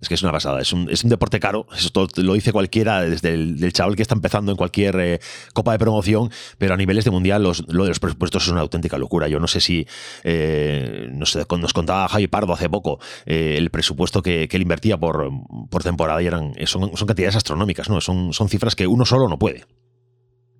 Es 0.00 0.08
que 0.08 0.14
es 0.14 0.22
una 0.22 0.32
pasada, 0.32 0.60
es 0.60 0.74
un, 0.74 0.90
es 0.90 1.04
un 1.04 1.10
deporte 1.10 1.40
caro, 1.40 1.66
eso 1.74 1.90
lo 2.16 2.34
dice 2.34 2.52
cualquiera, 2.52 3.00
desde 3.00 3.32
el 3.32 3.72
chaval 3.72 3.96
que 3.96 4.02
está 4.02 4.14
empezando 4.14 4.52
en 4.52 4.56
cualquier 4.56 5.00
eh, 5.00 5.20
copa 5.54 5.72
de 5.72 5.78
promoción, 5.78 6.30
pero 6.58 6.74
a 6.74 6.76
niveles 6.76 7.06
de 7.06 7.10
mundial 7.10 7.42
los, 7.42 7.66
lo 7.72 7.84
de 7.84 7.88
los 7.88 7.98
presupuestos 7.98 8.44
es 8.44 8.52
una 8.52 8.60
auténtica 8.60 8.98
locura. 8.98 9.26
Yo 9.28 9.40
no 9.40 9.46
sé 9.46 9.60
si, 9.60 9.86
eh, 10.22 11.08
no 11.12 11.24
sé, 11.24 11.46
nos 11.58 11.72
contaba 11.72 12.08
Javi 12.08 12.26
Pardo 12.26 12.52
hace 12.52 12.68
poco 12.68 12.98
eh, 13.24 13.54
el 13.56 13.70
presupuesto 13.70 14.22
que, 14.22 14.48
él 14.50 14.62
invertía 14.62 14.98
por, 14.98 15.30
por 15.70 15.82
temporada 15.82 16.22
y 16.22 16.26
eran, 16.26 16.54
son, 16.66 16.96
son 16.96 17.06
cantidades 17.06 17.36
astronómicas, 17.36 17.90
¿no? 17.90 18.00
Son, 18.00 18.32
son 18.32 18.48
cifras 18.48 18.74
que 18.74 18.86
uno 18.86 19.04
solo 19.04 19.28
no 19.28 19.38
puede. 19.38 19.64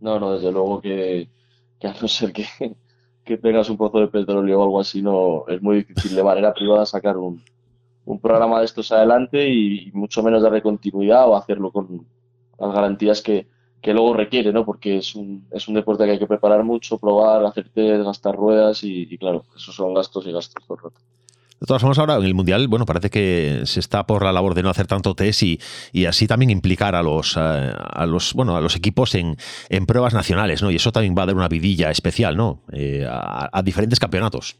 No, 0.01 0.19
no, 0.21 0.35
desde 0.35 0.53
luego 0.53 0.81
que, 0.81 1.29
que 1.79 1.87
a 1.89 1.95
no 2.01 2.09
ser 2.09 2.33
que, 2.33 2.47
que 3.25 3.37
tengas 3.37 3.69
un 3.69 3.77
pozo 3.77 4.01
de 4.01 4.09
petróleo 4.09 4.61
o 4.61 4.63
algo 4.63 4.81
así, 4.81 5.03
no 5.03 5.45
es 5.49 5.61
muy 5.61 5.85
difícil 5.85 6.15
de 6.15 6.23
manera 6.23 6.53
privada 6.53 6.85
sacar 6.85 7.17
un, 7.17 7.43
un 8.07 8.21
programa 8.21 8.61
de 8.61 8.65
estos 8.65 8.91
adelante 8.93 9.49
y, 9.49 9.91
mucho 9.93 10.23
menos 10.23 10.43
darle 10.43 10.63
continuidad 10.63 11.29
o 11.29 11.37
hacerlo 11.37 11.71
con 11.71 12.07
las 12.59 12.73
garantías 12.73 13.21
que, 13.21 13.49
que 13.83 13.93
luego 13.93 14.15
requiere, 14.15 14.53
¿no? 14.53 14.65
Porque 14.65 14.99
es 14.99 15.15
un, 15.15 15.47
es 15.51 15.69
un 15.69 15.75
deporte 15.75 16.05
que 16.05 16.13
hay 16.13 16.19
que 16.19 16.27
preparar 16.27 16.65
mucho, 16.65 16.99
probar, 16.99 17.45
hacer 17.45 17.69
test, 17.69 18.05
gastar 18.05 18.35
ruedas 18.35 18.83
y, 18.83 19.19
claro, 19.19 19.45
esos 19.55 19.75
son 19.75 19.93
gastos 19.93 20.27
y 20.27 20.33
gastos 20.33 20.65
todo 20.67 20.79
el 20.79 20.85
rato. 20.85 21.01
De 21.59 21.67
todas 21.67 21.81
formas, 21.81 21.99
ahora 21.99 22.17
en 22.17 22.25
el 22.25 22.35
Mundial, 22.35 22.69
bueno, 22.69 22.85
parece 22.85 23.11
que 23.11 23.63
se 23.65 23.81
está 23.81 24.07
por 24.07 24.23
la 24.23 24.33
labor 24.33 24.55
de 24.55 24.63
no 24.63 24.69
hacer 24.69 24.87
tanto 24.87 25.15
test 25.15 25.43
y, 25.43 25.59
y 25.91 26.05
así 26.05 26.27
también 26.27 26.51
implicar 26.51 26.95
a 26.95 27.03
los, 27.03 27.37
a, 27.37 28.05
los, 28.07 28.35
bueno, 28.35 28.57
a 28.57 28.61
los 28.61 28.77
equipos 28.77 29.15
en, 29.15 29.37
en, 29.71 29.87
pruebas 29.87 30.13
nacionales, 30.13 30.63
¿no? 30.63 30.71
Y 30.71 30.77
eso 30.77 30.93
también 30.93 31.15
va 31.17 31.23
a 31.23 31.27
dar 31.27 31.35
una 31.35 31.49
vidilla 31.49 31.91
especial, 31.91 32.37
¿no? 32.37 32.63
Eh, 32.73 33.07
a, 33.09 33.49
a 33.51 33.63
diferentes 33.63 33.99
campeonatos. 33.99 34.59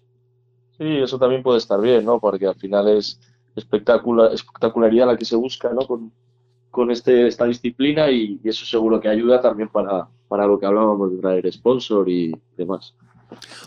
Sí, 0.79 0.99
eso 1.03 1.19
también 1.19 1.43
puede 1.43 1.59
estar 1.59 1.81
bien, 1.81 2.05
¿no? 2.05 2.19
Porque 2.19 2.47
al 2.47 2.55
final 2.55 2.89
es, 2.89 3.21
espectacular, 3.57 4.33
espectacularidad 4.33 5.07
la 5.07 5.17
que 5.17 5.25
se 5.25 5.37
busca 5.37 5.73
¿no? 5.73 5.87
con, 5.87 6.13
con 6.71 6.91
este, 6.91 7.27
esta 7.27 7.47
disciplina 7.47 8.11
y, 8.11 8.39
eso 8.45 8.65
seguro 8.65 9.01
que 9.01 9.09
ayuda 9.09 9.41
también 9.41 9.69
para, 9.69 10.09
para 10.29 10.47
lo 10.47 10.59
que 10.59 10.67
hablábamos 10.67 11.11
de 11.11 11.19
traer 11.19 11.53
sponsor 11.53 12.09
y 12.09 12.39
demás. 12.57 12.95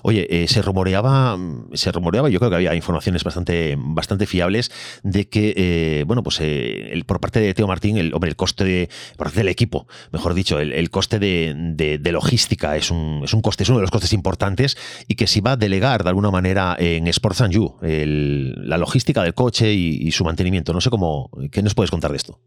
Oye, 0.02 0.28
eh, 0.30 0.48
se 0.48 0.62
rumoreaba, 0.62 1.38
se 1.74 1.92
rumoreaba, 1.92 2.30
yo 2.30 2.40
creo 2.40 2.50
que 2.50 2.56
había 2.56 2.76
informaciones 2.76 3.24
bastante, 3.24 3.76
bastante 3.78 4.26
fiables 4.26 4.72
de 5.04 5.28
que, 5.28 5.54
eh, 5.56 6.04
bueno, 6.06 6.24
pues 6.24 6.40
eh, 6.42 6.90
el, 6.92 7.06
por 7.06 7.20
parte 7.20 7.40
de 7.40 7.54
Teo 7.54 7.68
Martín, 7.68 7.98
el, 7.98 8.14
hombre, 8.14 8.30
el 8.30 8.36
coste 8.36 8.64
de, 8.64 8.90
por 9.18 9.28
parte 9.28 9.40
del 9.40 9.50
equipo, 9.50 9.88
mejor 10.12 10.34
dicho, 10.34 10.60
el, 10.60 10.90
coste 10.90 11.20
de, 11.20 12.00
logística 12.12 12.76
es 12.76 12.92
un, 12.92 13.22
es 13.24 13.34
un 13.34 13.42
coste, 13.42 13.64
es 13.64 13.70
uno 13.70 13.80
de 13.80 13.84
los 13.84 13.92
costes 13.92 14.14
importantes 14.14 14.78
y 15.08 15.16
que 15.16 15.28
se 15.28 15.42
va 15.42 15.52
a 15.52 15.58
delegar 15.58 16.04
de 16.04 16.10
alguna 16.10 16.32
manera 16.32 16.76
en 16.80 17.08
Sports 17.08 17.42
and 17.42 17.54
You, 17.54 17.76
la 17.82 18.78
logística 18.78 19.24
del 19.24 19.34
coche 19.34 19.74
y, 19.74 20.10
su 20.10 20.24
mantenimiento. 20.24 20.74
No 20.74 20.82
sé 20.82 20.90
cómo, 20.90 21.30
¿qué 21.52 21.62
nos 21.62 21.76
puedes 21.76 21.92
contar 21.92 22.12
de 22.12 22.18
esto? 22.18 22.40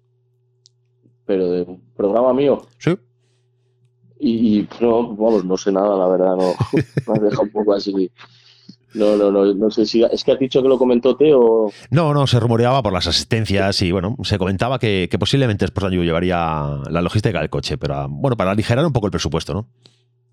Pero 1.27 1.51
de 1.53 1.63
un 1.63 1.81
programa 1.95 2.35
mío. 2.35 2.67
Sí. 2.79 2.97
Y, 4.25 4.69
no, 4.81 5.17
vamos, 5.17 5.45
no 5.45 5.57
sé 5.57 5.73
nada, 5.73 5.97
la 5.97 6.07
verdad, 6.07 6.37
no. 6.37 6.53
Me 7.13 7.19
deja 7.19 7.43
un 7.43 7.51
poco 7.51 7.75
así. 7.75 8.09
No, 8.95 9.17
no, 9.17 9.33
no, 9.33 9.53
no 9.53 9.71
sé 9.71 9.85
si. 9.85 10.05
¿Es 10.05 10.23
que 10.23 10.31
has 10.31 10.39
dicho 10.39 10.63
que 10.63 10.69
lo 10.69 10.79
comentó 10.79 11.17
Teo? 11.17 11.73
No, 11.91 12.15
no, 12.15 12.27
se 12.29 12.39
rumoreaba 12.39 12.83
por 12.85 12.93
las 12.93 13.09
asistencias 13.09 13.83
y 13.83 13.91
bueno, 13.91 14.15
se 14.23 14.39
comentaba 14.39 14.79
que, 14.79 15.09
que 15.11 15.19
posiblemente 15.19 15.65
Sports 15.65 15.93
llevaría 15.93 16.83
la 16.89 17.03
logística 17.03 17.41
del 17.41 17.51
coche, 17.51 17.79
pero 17.79 18.07
bueno, 18.09 18.37
para 18.37 18.53
aligerar 18.53 18.87
un 18.87 18.93
poco 18.93 19.07
el 19.07 19.11
presupuesto, 19.11 19.55
¿no? 19.55 19.67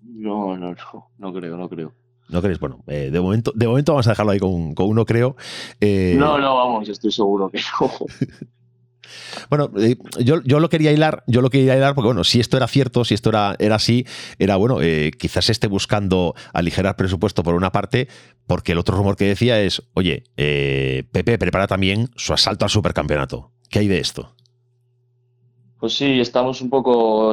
No, 0.02 0.56
no, 0.56 0.70
no, 0.70 1.10
no 1.18 1.32
creo, 1.32 1.56
no 1.56 1.68
creo. 1.68 1.92
¿No 2.28 2.40
crees? 2.40 2.60
Bueno, 2.60 2.84
eh, 2.86 3.10
de, 3.10 3.20
momento, 3.20 3.50
de 3.56 3.66
momento 3.66 3.92
vamos 3.92 4.06
a 4.06 4.10
dejarlo 4.10 4.30
ahí 4.30 4.38
con, 4.38 4.72
con 4.74 4.88
uno, 4.88 5.04
creo. 5.04 5.34
Eh, 5.80 6.14
no, 6.16 6.38
no, 6.38 6.54
vamos, 6.54 6.88
estoy 6.88 7.10
seguro 7.10 7.50
que 7.50 7.58
no. 7.58 7.90
Bueno, 9.48 9.70
eh, 9.78 9.96
yo, 10.22 10.42
yo, 10.42 10.60
lo 10.60 10.68
quería 10.68 10.92
hilar, 10.92 11.24
yo 11.26 11.40
lo 11.40 11.50
quería 11.50 11.76
hilar 11.76 11.94
porque, 11.94 12.06
bueno, 12.06 12.24
si 12.24 12.40
esto 12.40 12.56
era 12.56 12.66
cierto, 12.66 13.04
si 13.04 13.14
esto 13.14 13.30
era, 13.30 13.56
era 13.58 13.76
así, 13.76 14.06
era 14.38 14.56
bueno, 14.56 14.80
eh, 14.80 15.10
quizás 15.18 15.50
esté 15.50 15.66
buscando 15.66 16.34
aligerar 16.52 16.96
presupuesto 16.96 17.42
por 17.42 17.54
una 17.54 17.72
parte, 17.72 18.08
porque 18.46 18.72
el 18.72 18.78
otro 18.78 18.96
rumor 18.96 19.16
que 19.16 19.24
decía 19.24 19.60
es, 19.60 19.82
oye, 19.94 20.24
eh, 20.36 21.04
Pepe 21.12 21.38
prepara 21.38 21.66
también 21.66 22.10
su 22.16 22.32
asalto 22.32 22.64
al 22.64 22.70
supercampeonato. 22.70 23.50
¿Qué 23.68 23.80
hay 23.80 23.88
de 23.88 23.98
esto? 23.98 24.34
Pues 25.78 25.94
sí, 25.94 26.20
estamos 26.20 26.60
un 26.60 26.68
poco 26.68 27.32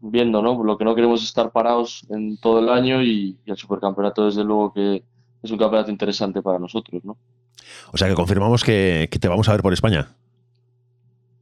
viendo, 0.00 0.42
¿no? 0.42 0.62
Lo 0.62 0.78
que 0.78 0.84
no 0.84 0.94
queremos 0.94 1.22
es 1.22 1.28
estar 1.28 1.50
parados 1.50 2.06
en 2.08 2.36
todo 2.36 2.60
el 2.60 2.68
año 2.68 3.02
y, 3.02 3.36
y 3.44 3.50
el 3.50 3.56
supercampeonato, 3.56 4.26
desde 4.26 4.44
luego, 4.44 4.72
que 4.72 5.02
es 5.42 5.50
un 5.50 5.58
campeonato 5.58 5.90
interesante 5.90 6.40
para 6.40 6.60
nosotros, 6.60 7.04
¿no? 7.04 7.16
O 7.92 7.96
sea 7.96 8.08
que 8.08 8.14
confirmamos 8.14 8.64
que, 8.64 9.08
te 9.08 9.28
vamos 9.28 9.48
a 9.48 9.52
ver 9.52 9.62
por 9.62 9.72
España. 9.72 10.08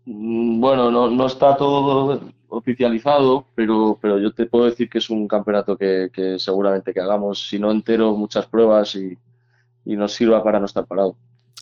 Mm, 0.05 0.61
bueno, 0.61 0.91
no, 0.91 1.27
está 1.27 1.57
todo 1.57 2.21
oficializado, 2.49 3.47
pero, 3.55 3.99
pero 4.01 4.19
yo 4.19 4.33
te 4.33 4.47
puedo 4.47 4.67
decir 4.67 4.91
que 4.91 4.99
es 4.99 5.09
un 5.09 5.27
campeonato 5.27 5.77
que, 5.77 6.11
seguramente 6.39 6.93
que 6.93 7.01
hagamos, 7.01 7.49
si 7.49 7.59
no 7.59 7.71
entero, 7.71 8.15
muchas 8.17 8.47
pruebas 8.47 8.95
y, 8.97 9.17
nos 9.85 10.13
sirva 10.13 10.45
para 10.45 10.61
no 10.61 10.67
estar 10.67 10.87
parado. 10.87 11.17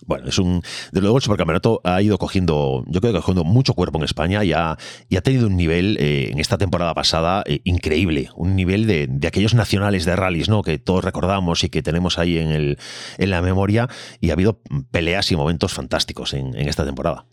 Bueno, 0.07 0.29
es 0.29 0.39
un. 0.39 0.63
Desde 0.93 1.03
luego, 1.03 1.19
el 1.19 1.23
supercampeonato 1.23 1.81
ha 1.85 2.01
ido 2.01 2.17
cogiendo, 2.19 2.85
yo 2.87 3.01
creo 3.01 3.13
que 3.13 3.19
cogiendo 3.19 3.45
mucho 3.45 3.75
cuerpo 3.75 3.99
en 3.99 4.05
España 4.05 4.45
y 4.45 4.53
ha, 4.53 4.77
y 5.09 5.17
ha 5.17 5.21
tenido 5.21 5.47
un 5.47 5.57
nivel 5.57 5.99
eh, 6.01 6.31
en 6.33 6.39
esta 6.39 6.57
temporada 6.57 6.95
pasada 6.95 7.43
eh, 7.47 7.61
increíble. 7.65 8.31
Un 8.35 8.57
nivel 8.57 8.87
de, 8.87 9.07
de, 9.09 9.29
aquellos 9.29 9.55
nacionales 9.55 10.05
de 10.07 10.17
rallies, 10.17 10.49
¿no? 10.49 10.63
Que 10.63 10.79
todos 10.79 11.05
recordamos 11.05 11.65
y 11.65 11.69
que 11.69 11.83
tenemos 11.83 12.19
ahí 12.19 12.39
en, 12.39 12.51
el, 12.51 12.79
en 13.19 13.31
la 13.31 13.43
memoria. 13.43 13.89
Y 14.21 14.31
ha 14.31 14.33
habido 14.33 14.61
peleas 14.91 15.31
y 15.33 15.37
momentos 15.37 15.75
fantásticos 15.75 16.33
en, 16.33 16.57
en 16.57 16.69
esta 16.69 16.85
temporada. 16.85 17.27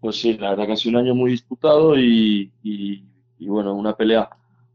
Pues 0.00 0.18
sí, 0.18 0.36
la 0.38 0.50
verdad 0.50 0.66
que 0.66 0.72
ha 0.72 0.76
sido 0.76 0.98
un 0.98 1.04
año 1.04 1.14
muy 1.14 1.32
disputado 1.32 1.98
y, 1.98 2.50
y, 2.62 3.46
bueno, 3.46 3.74
una 3.74 3.94
pelea 3.96 4.30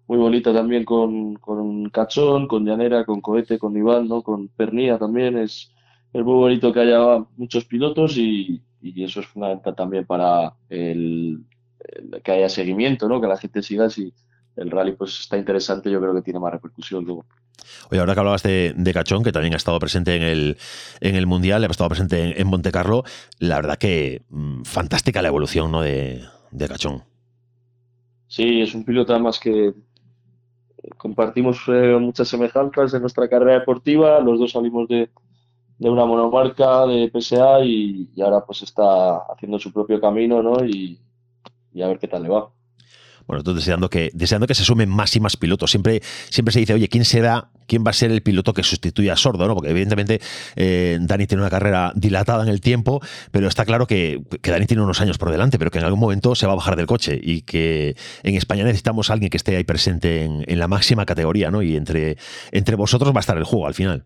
muy 0.08 0.20
bonita 0.20 0.54
también 0.54 0.86
con, 0.86 1.36
con 1.36 1.90
Cachón, 1.90 2.48
con 2.48 2.64
Llanera, 2.64 3.06
con 3.06 3.22
Cohete, 3.22 3.58
con 3.58 3.76
Iván, 3.76 4.08
¿no? 4.08 4.22
Con 4.22 4.50
Pernía 4.50 5.00
también. 5.00 5.38
Es 5.40 5.72
es 6.16 6.24
muy 6.24 6.36
bonito 6.36 6.72
que 6.72 6.80
haya 6.80 7.26
muchos 7.36 7.66
pilotos 7.66 8.16
y, 8.18 8.62
y 8.82 9.04
eso 9.04 9.20
es 9.20 9.28
fundamental 9.28 9.76
también 9.76 10.06
para 10.06 10.54
el, 10.70 11.44
el, 11.80 12.22
que 12.24 12.32
haya 12.32 12.48
seguimiento, 12.48 13.10
¿no? 13.10 13.20
Que 13.20 13.28
la 13.28 13.36
gente 13.36 13.62
siga 13.62 13.90
si 13.90 14.14
el 14.56 14.72
rally 14.72 14.94
pues 14.94 15.20
está 15.20 15.38
interesante, 15.38 15.92
yo 15.92 16.00
creo 16.00 16.16
que 16.16 16.22
tiene 16.22 16.40
más 16.40 16.54
repercusión 16.54 17.04
luego. 17.04 17.26
Oye, 17.92 18.00
ahora 18.00 18.14
que 18.14 18.20
hablabas 18.22 18.44
de, 18.44 18.74
de, 18.78 18.94
Cachón, 18.94 19.26
que 19.26 19.34
también 19.34 19.56
ha 19.56 19.58
estado 19.58 19.78
presente 19.78 20.16
en 20.16 20.24
el, 20.24 20.58
en 21.02 21.16
el 21.16 21.28
Mundial, 21.28 21.66
ha 21.66 21.68
estado 21.68 21.90
presente 21.90 22.24
en, 22.24 22.40
en 22.40 22.48
Monte 22.48 22.72
Carlo, 22.72 23.04
la 23.40 23.58
verdad 23.58 23.78
que 23.78 24.22
mmm, 24.30 24.64
fantástica 24.64 25.22
la 25.22 25.28
evolución 25.28 25.70
¿no? 25.70 25.82
de, 25.82 26.22
de, 26.52 26.68
Cachón. 26.70 27.04
Sí, 28.30 28.62
es 28.62 28.74
un 28.74 28.86
piloto 28.86 29.12
además 29.12 29.38
que 29.38 29.74
compartimos 30.96 31.62
eh, 31.68 31.98
muchas 32.00 32.30
semejanzas 32.30 32.94
en 32.94 33.02
nuestra 33.02 33.28
carrera 33.28 33.60
deportiva, 33.60 34.22
los 34.22 34.40
dos 34.40 34.54
salimos 34.54 34.88
de, 34.88 35.10
de 35.78 35.90
una 35.90 36.06
monomarca 36.06 36.86
de 36.86 37.12
PSA 37.14 37.64
y, 37.64 38.10
ahora 38.22 38.46
pues 38.46 38.62
está 38.62 39.18
haciendo 39.30 39.60
su 39.60 39.72
propio 39.74 40.00
camino, 40.00 40.42
¿no? 40.42 40.64
Y, 40.66 41.00
y, 41.74 41.82
a 41.82 41.88
ver 41.88 42.00
qué 42.00 42.08
tal 42.08 42.24
le 42.24 42.30
va. 42.30 42.50
Bueno, 43.28 43.40
entonces 43.40 43.66
deseando 43.66 43.90
que, 43.90 44.12
deseando 44.14 44.46
que 44.46 44.54
se 44.54 44.64
sumen 44.64 44.88
más 44.88 45.16
y 45.16 45.20
más 45.20 45.36
pilotos. 45.36 45.72
Siempre, 45.72 46.02
siempre 46.30 46.54
se 46.54 46.60
dice, 46.60 46.74
oye, 46.76 46.88
¿quién 46.88 47.06
será, 47.06 47.50
quién 47.68 47.84
va 47.84 47.90
a 47.90 47.94
ser 47.94 48.12
el 48.12 48.22
piloto 48.22 48.54
que 48.54 48.62
sustituya 48.62 49.14
a 49.14 49.16
Sordo? 49.16 49.48
¿no? 49.48 49.56
Porque 49.56 49.72
evidentemente 49.72 50.22
eh, 50.56 51.00
Dani 51.02 51.26
tiene 51.26 51.42
una 51.42 51.50
carrera 51.50 51.92
dilatada 51.96 52.44
en 52.44 52.50
el 52.50 52.62
tiempo, 52.62 53.02
pero 53.32 53.48
está 53.48 53.66
claro 53.66 53.88
que, 53.88 54.22
que, 54.44 54.52
Dani 54.52 54.68
tiene 54.68 54.84
unos 54.84 55.02
años 55.02 55.18
por 55.18 55.32
delante, 55.32 55.58
pero 55.58 55.72
que 55.72 55.80
en 55.80 55.86
algún 55.86 56.00
momento 56.00 56.36
se 56.36 56.46
va 56.46 56.54
a 56.54 56.56
bajar 56.56 56.76
del 56.76 56.86
coche 56.86 57.20
y 57.22 57.42
que 57.42 57.96
en 58.22 58.36
España 58.36 58.64
necesitamos 58.64 59.10
a 59.10 59.14
alguien 59.14 59.32
que 59.32 59.38
esté 59.38 59.56
ahí 59.56 59.64
presente 59.64 60.24
en, 60.24 60.44
en 60.48 60.60
la 60.60 60.68
máxima 60.68 61.06
categoría, 61.08 61.50
¿no? 61.50 61.64
Y 61.64 61.76
entre, 61.76 62.18
entre 62.52 62.76
vosotros 62.76 63.12
va 63.12 63.18
a 63.18 63.22
estar 63.22 63.38
el 63.38 63.44
juego 63.44 63.66
al 63.66 63.74
final. 63.74 64.06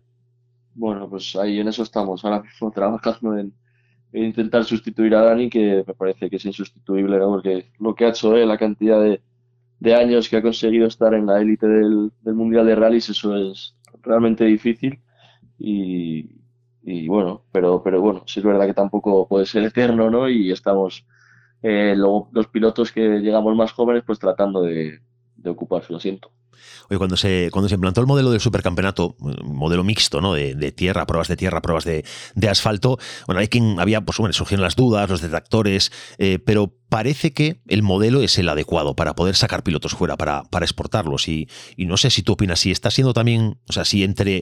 Bueno, 0.74 1.08
pues 1.08 1.36
ahí 1.36 1.60
en 1.60 1.68
eso 1.68 1.82
estamos 1.82 2.24
ahora 2.24 2.42
mismo 2.42 2.70
trabajando 2.70 3.36
en, 3.38 3.52
en, 4.12 4.24
intentar 4.24 4.64
sustituir 4.64 5.14
a 5.14 5.22
Dani, 5.22 5.50
que 5.50 5.84
me 5.86 5.94
parece 5.94 6.30
que 6.30 6.36
es 6.36 6.44
insustituible, 6.44 7.18
porque 7.20 7.72
lo 7.78 7.94
que 7.94 8.06
ha 8.06 8.10
hecho 8.10 8.36
él, 8.36 8.48
la 8.48 8.58
cantidad 8.58 9.00
de, 9.02 9.22
de 9.80 9.94
años 9.94 10.28
que 10.28 10.36
ha 10.36 10.42
conseguido 10.42 10.86
estar 10.86 11.14
en 11.14 11.26
la 11.26 11.40
élite 11.40 11.66
del, 11.66 12.12
Mundial 12.24 12.66
de 12.66 12.74
Rallys, 12.76 13.08
eso 13.10 13.36
es 13.36 13.76
realmente 14.02 14.44
difícil. 14.44 15.00
Y, 15.58 16.28
bueno, 17.08 17.44
pero, 17.52 17.82
pero 17.82 18.00
bueno, 18.00 18.24
sí 18.26 18.40
es 18.40 18.46
verdad 18.46 18.66
que 18.66 18.74
tampoco 18.74 19.28
puede 19.28 19.46
ser 19.46 19.64
eterno, 19.64 20.10
¿no? 20.10 20.28
Y 20.28 20.50
estamos, 20.52 21.06
eh, 21.62 21.94
lo, 21.96 22.28
los 22.32 22.48
pilotos 22.48 22.92
que 22.92 23.20
llegamos 23.20 23.56
más 23.56 23.72
jóvenes, 23.72 24.04
pues 24.06 24.18
tratando 24.18 24.62
de, 24.62 25.00
de 25.36 25.50
ocupar 25.50 25.82
su 25.84 25.96
asiento. 25.96 26.30
Oye, 26.88 26.98
cuando 26.98 27.16
se, 27.16 27.50
cuando 27.52 27.68
se 27.68 27.74
implantó 27.74 28.00
el 28.00 28.06
modelo 28.06 28.30
del 28.30 28.40
supercampeonato, 28.40 29.16
modelo 29.44 29.84
mixto, 29.84 30.20
¿no? 30.20 30.34
De, 30.34 30.72
tierra, 30.72 31.06
pruebas 31.06 31.28
de 31.28 31.36
tierra, 31.36 31.62
pruebas 31.62 31.84
de, 31.84 32.04
asfalto, 32.48 32.98
bueno, 33.26 33.40
hay 33.40 33.48
quien 33.48 33.78
había, 33.78 34.00
pues 34.00 34.18
bueno, 34.18 34.32
surgieron 34.32 34.62
las 34.62 34.76
dudas, 34.76 35.08
los 35.08 35.20
detractores, 35.20 35.92
eh, 36.18 36.38
pero 36.44 36.74
parece 36.88 37.32
que 37.32 37.60
el 37.68 37.82
modelo 37.82 38.22
es 38.22 38.38
el 38.38 38.48
adecuado 38.48 38.96
para 38.96 39.14
poder 39.14 39.36
sacar 39.36 39.62
pilotos 39.62 39.94
fuera, 39.94 40.16
para, 40.16 40.44
exportarlos. 40.60 41.28
Y, 41.28 41.48
no 41.76 41.96
sé 41.96 42.10
si 42.10 42.22
tú 42.22 42.32
opinas, 42.32 42.60
si 42.60 42.70
está 42.70 42.90
siendo 42.90 43.12
también, 43.12 43.58
o 43.68 43.72
sea, 43.72 43.84
si 43.84 44.02
entre 44.02 44.38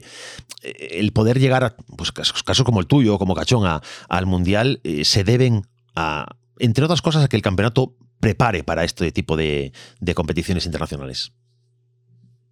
eh, 0.63 0.87
el 0.91 1.11
poder 1.13 1.39
llegar 1.39 1.63
a 1.63 1.75
pues, 1.97 2.11
casos, 2.11 2.63
como 2.63 2.79
el 2.79 2.87
tuyo, 2.87 3.17
como 3.19 3.35
Cachón, 3.35 3.81
al 4.09 4.25
Mundial, 4.25 4.81
eh, 4.83 5.05
se 5.05 5.23
deben 5.23 5.67
a, 5.95 6.25
entre 6.57 6.85
otras 6.85 7.01
cosas, 7.01 7.23
a 7.23 7.27
que 7.27 7.35
el 7.35 7.43
campeonato 7.43 7.95
prepare 8.19 8.63
para 8.63 8.83
este 8.83 9.11
tipo 9.11 9.37
de 9.37 9.71
competiciones 10.15 10.65
internacionales. 10.65 11.31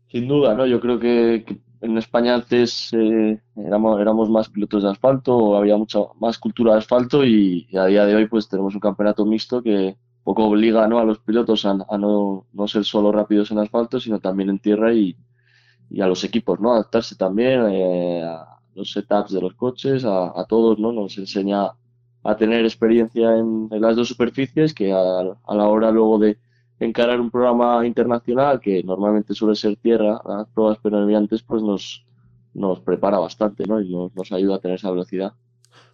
Sin 0.10 0.28
duda, 0.28 0.56
¿no? 0.56 0.65
Yo 0.65 0.80
creo 0.80 1.00
que, 1.00 1.46
en 1.82 1.98
España 1.98 2.36
antes 2.36 2.91
eh, 2.93 3.41
éramos, 3.56 4.00
éramos 4.00 4.30
más 4.30 4.50
pilotos 4.50 4.84
de 4.84 4.89
asfalto, 4.89 5.56
había 5.56 5.78
mucha 5.78 6.00
más 6.20 6.38
cultura 6.38 6.74
de 6.74 6.80
asfalto 6.80 7.26
y, 7.26 7.67
a 7.78 7.86
día 7.86 8.06
de 8.06 8.15
hoy 8.15 8.28
pues 8.28 8.48
tenemos 8.50 8.74
un 8.74 8.80
campeonato 8.80 9.26
mixto 9.26 9.62
que 9.62 9.98
poco 10.24 10.46
obliga 10.46 10.88
¿no? 10.88 11.00
a 11.00 11.06
los 11.06 11.20
pilotos 11.20 11.65
a, 11.65 11.78
a 11.89 11.98
no, 11.98 12.48
no, 12.54 12.67
ser 12.67 12.84
solo 12.84 13.12
rápidos 13.12 13.52
en 13.52 13.60
asfalto, 13.60 14.00
sino 14.00 14.20
también 14.20 14.50
en 14.50 14.60
tierra 14.60 14.93
y, 14.93 15.15
y 15.89 16.02
a 16.02 16.08
los 16.08 16.24
equipos, 16.24 16.60
¿no? 16.60 16.74
Adaptarse 16.74 17.15
también 17.15 17.62
eh, 17.70 18.24
a 18.24 18.60
los 18.76 18.91
setups 18.91 19.34
de 19.34 19.41
los 19.41 19.54
coches, 19.56 20.06
a, 20.06 20.39
a, 20.39 20.46
todos, 20.46 20.80
¿no? 20.80 20.91
Nos 20.91 21.17
enseña 21.17 21.72
a 22.24 22.36
tener 22.36 22.65
experiencia 22.65 23.38
en, 23.38 23.70
en 23.72 23.82
las 23.82 23.96
dos 23.96 24.08
superficies 24.10 24.74
que 24.74 24.91
a, 24.91 24.98
a 25.00 25.56
la 25.56 25.67
hora 25.67 25.91
luego 25.91 26.20
de 26.20 26.38
encarar 26.80 27.20
un 27.20 27.32
programa 27.32 27.86
internacional 27.86 28.60
que 28.60 28.84
normalmente 28.84 29.34
suele 29.34 29.56
ser 29.56 29.76
tierra, 29.78 30.22
las 30.26 30.48
pruebas 30.50 30.78
permeables, 30.80 31.44
pues 31.44 31.62
nos, 31.63 32.06
nos 32.54 32.80
prepara 32.80 33.20
bastante 33.20 33.66
¿no? 33.66 33.82
y 33.82 33.90
nos, 33.90 34.16
nos 34.16 34.32
ayuda 34.32 34.56
a 34.56 34.60
tener 34.60 34.76
esa 34.76 34.92
velocidad. 34.92 35.34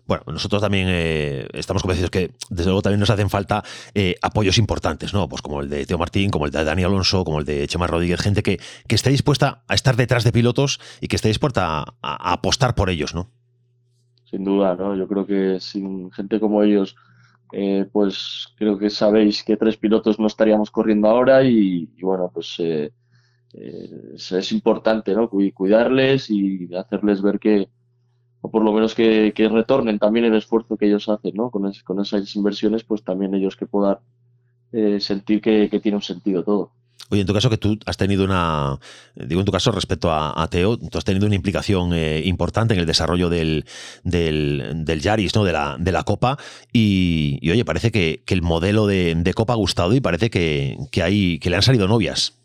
Bueno, 0.06 0.24
nosotros 0.28 0.62
también 0.62 0.88
eh, 0.90 1.48
estamos 1.54 1.82
convencidos 1.82 2.12
que, 2.12 2.32
desde 2.50 2.66
luego, 2.66 2.82
también 2.82 3.00
nos 3.00 3.10
hacen 3.10 3.30
falta 3.30 3.64
eh, 3.96 4.16
apoyos 4.22 4.58
importantes, 4.58 5.14
¿no? 5.14 5.30
Pues 5.30 5.42
como 5.42 5.62
el 5.62 5.70
de 5.70 5.86
Teo 5.86 5.98
Martín, 5.98 6.30
como 6.30 6.46
el 6.46 6.52
de 6.52 6.62
Dani 6.62 6.84
Alonso, 6.84 7.24
como 7.24 7.40
el 7.40 7.46
de 7.46 7.66
Chema 7.68 7.88
Rodríguez, 7.88 8.20
gente 8.20 8.44
que, 8.44 8.60
que 8.86 8.96
esté 8.96 9.12
dispuesta 9.12 9.64
a 9.66 9.74
estar 9.74 9.96
detrás 9.96 10.26
de 10.26 10.34
pilotos 10.34 10.82
y 11.00 11.08
que 11.08 11.16
esté 11.16 11.30
dispuesta 11.30 11.80
a, 11.80 11.86
a 12.02 12.34
apostar 12.34 12.76
por 12.76 12.90
ellos, 12.90 13.16
¿no? 13.16 13.30
Sin 14.26 14.44
duda, 14.44 14.76
¿no? 14.76 14.94
Yo 14.94 15.08
creo 15.08 15.26
que 15.26 15.62
sin 15.62 16.12
gente 16.12 16.42
como 16.42 16.64
ellos 16.64 16.98
eh, 17.56 17.88
pues 17.92 18.48
creo 18.58 18.80
que 18.80 18.90
sabéis 18.90 19.44
que 19.44 19.58
tres 19.58 19.78
pilotos 19.78 20.20
no 20.20 20.26
estaríamos 20.26 20.72
corriendo 20.72 21.08
ahora 21.08 21.44
y, 21.44 21.86
bueno, 22.02 22.32
pues 22.34 22.56
eh, 22.58 22.92
eh, 23.54 23.90
es, 24.16 24.52
importante, 24.52 25.14
¿no? 25.14 25.30
Cuidarles 25.30 26.32
y 26.32 26.68
hacerles 26.76 27.22
ver 27.22 27.40
que, 27.40 27.70
o 28.42 28.50
por 28.50 28.64
lo 28.64 28.74
menos 28.74 28.96
que, 28.96 29.32
retornen 29.52 30.00
también 30.00 30.26
el 30.26 30.36
esfuerzo 30.36 30.78
que 30.78 30.88
ellos 30.88 31.08
hacen, 31.10 31.36
¿no? 31.36 31.52
Con, 31.52 31.72
con 31.86 32.00
esas 32.02 32.36
inversiones, 32.36 32.84
pues 32.84 33.04
también 33.04 33.36
ellos 33.36 33.56
que 33.56 33.68
puedan 33.68 34.00
eh, 34.72 35.00
sentir 35.00 35.40
que 35.40 35.80
tiene 35.80 35.98
un 35.98 36.02
sentido 36.02 36.44
todo. 36.44 36.72
Oye, 37.14 37.22
en 37.22 37.28
tu 37.28 37.34
caso 37.36 37.48
que 37.48 37.60
tú 37.60 37.78
has 37.86 37.96
tenido 37.96 38.26
una, 38.26 38.80
digo 39.14 39.40
en 39.40 39.46
tu 39.46 39.52
caso 39.52 39.72
respecto 39.72 40.12
a, 40.12 40.48
Teo, 40.50 40.80
tú 40.80 40.98
has 40.98 41.06
tenido 41.06 41.28
una 41.28 41.36
implicación 41.36 41.94
eh, 41.94 42.24
importante 42.26 42.74
en 42.74 42.80
el 42.80 42.88
desarrollo 42.88 43.30
del, 43.30 43.66
del, 44.04 44.84
del, 44.84 45.00
Yaris, 45.00 45.36
¿no? 45.36 45.44
De 45.44 45.54
la, 45.54 45.78
de 45.78 45.92
la 45.92 46.02
Copa 46.02 46.40
y, 46.72 47.38
y 47.40 47.52
oye, 47.52 47.66
parece 47.66 47.92
que, 47.92 48.24
que, 48.26 48.34
el 48.34 48.42
modelo 48.42 48.88
de, 48.88 49.14
de, 49.14 49.34
Copa 49.36 49.54
ha 49.54 49.58
gustado 49.58 49.94
y 49.94 50.02
parece 50.02 50.32
que, 50.32 50.76
que, 50.92 51.04
hay, 51.04 51.38
que 51.38 51.52
le 51.52 51.56
han 51.56 51.62
salido 51.62 51.88
novias. 51.88 52.36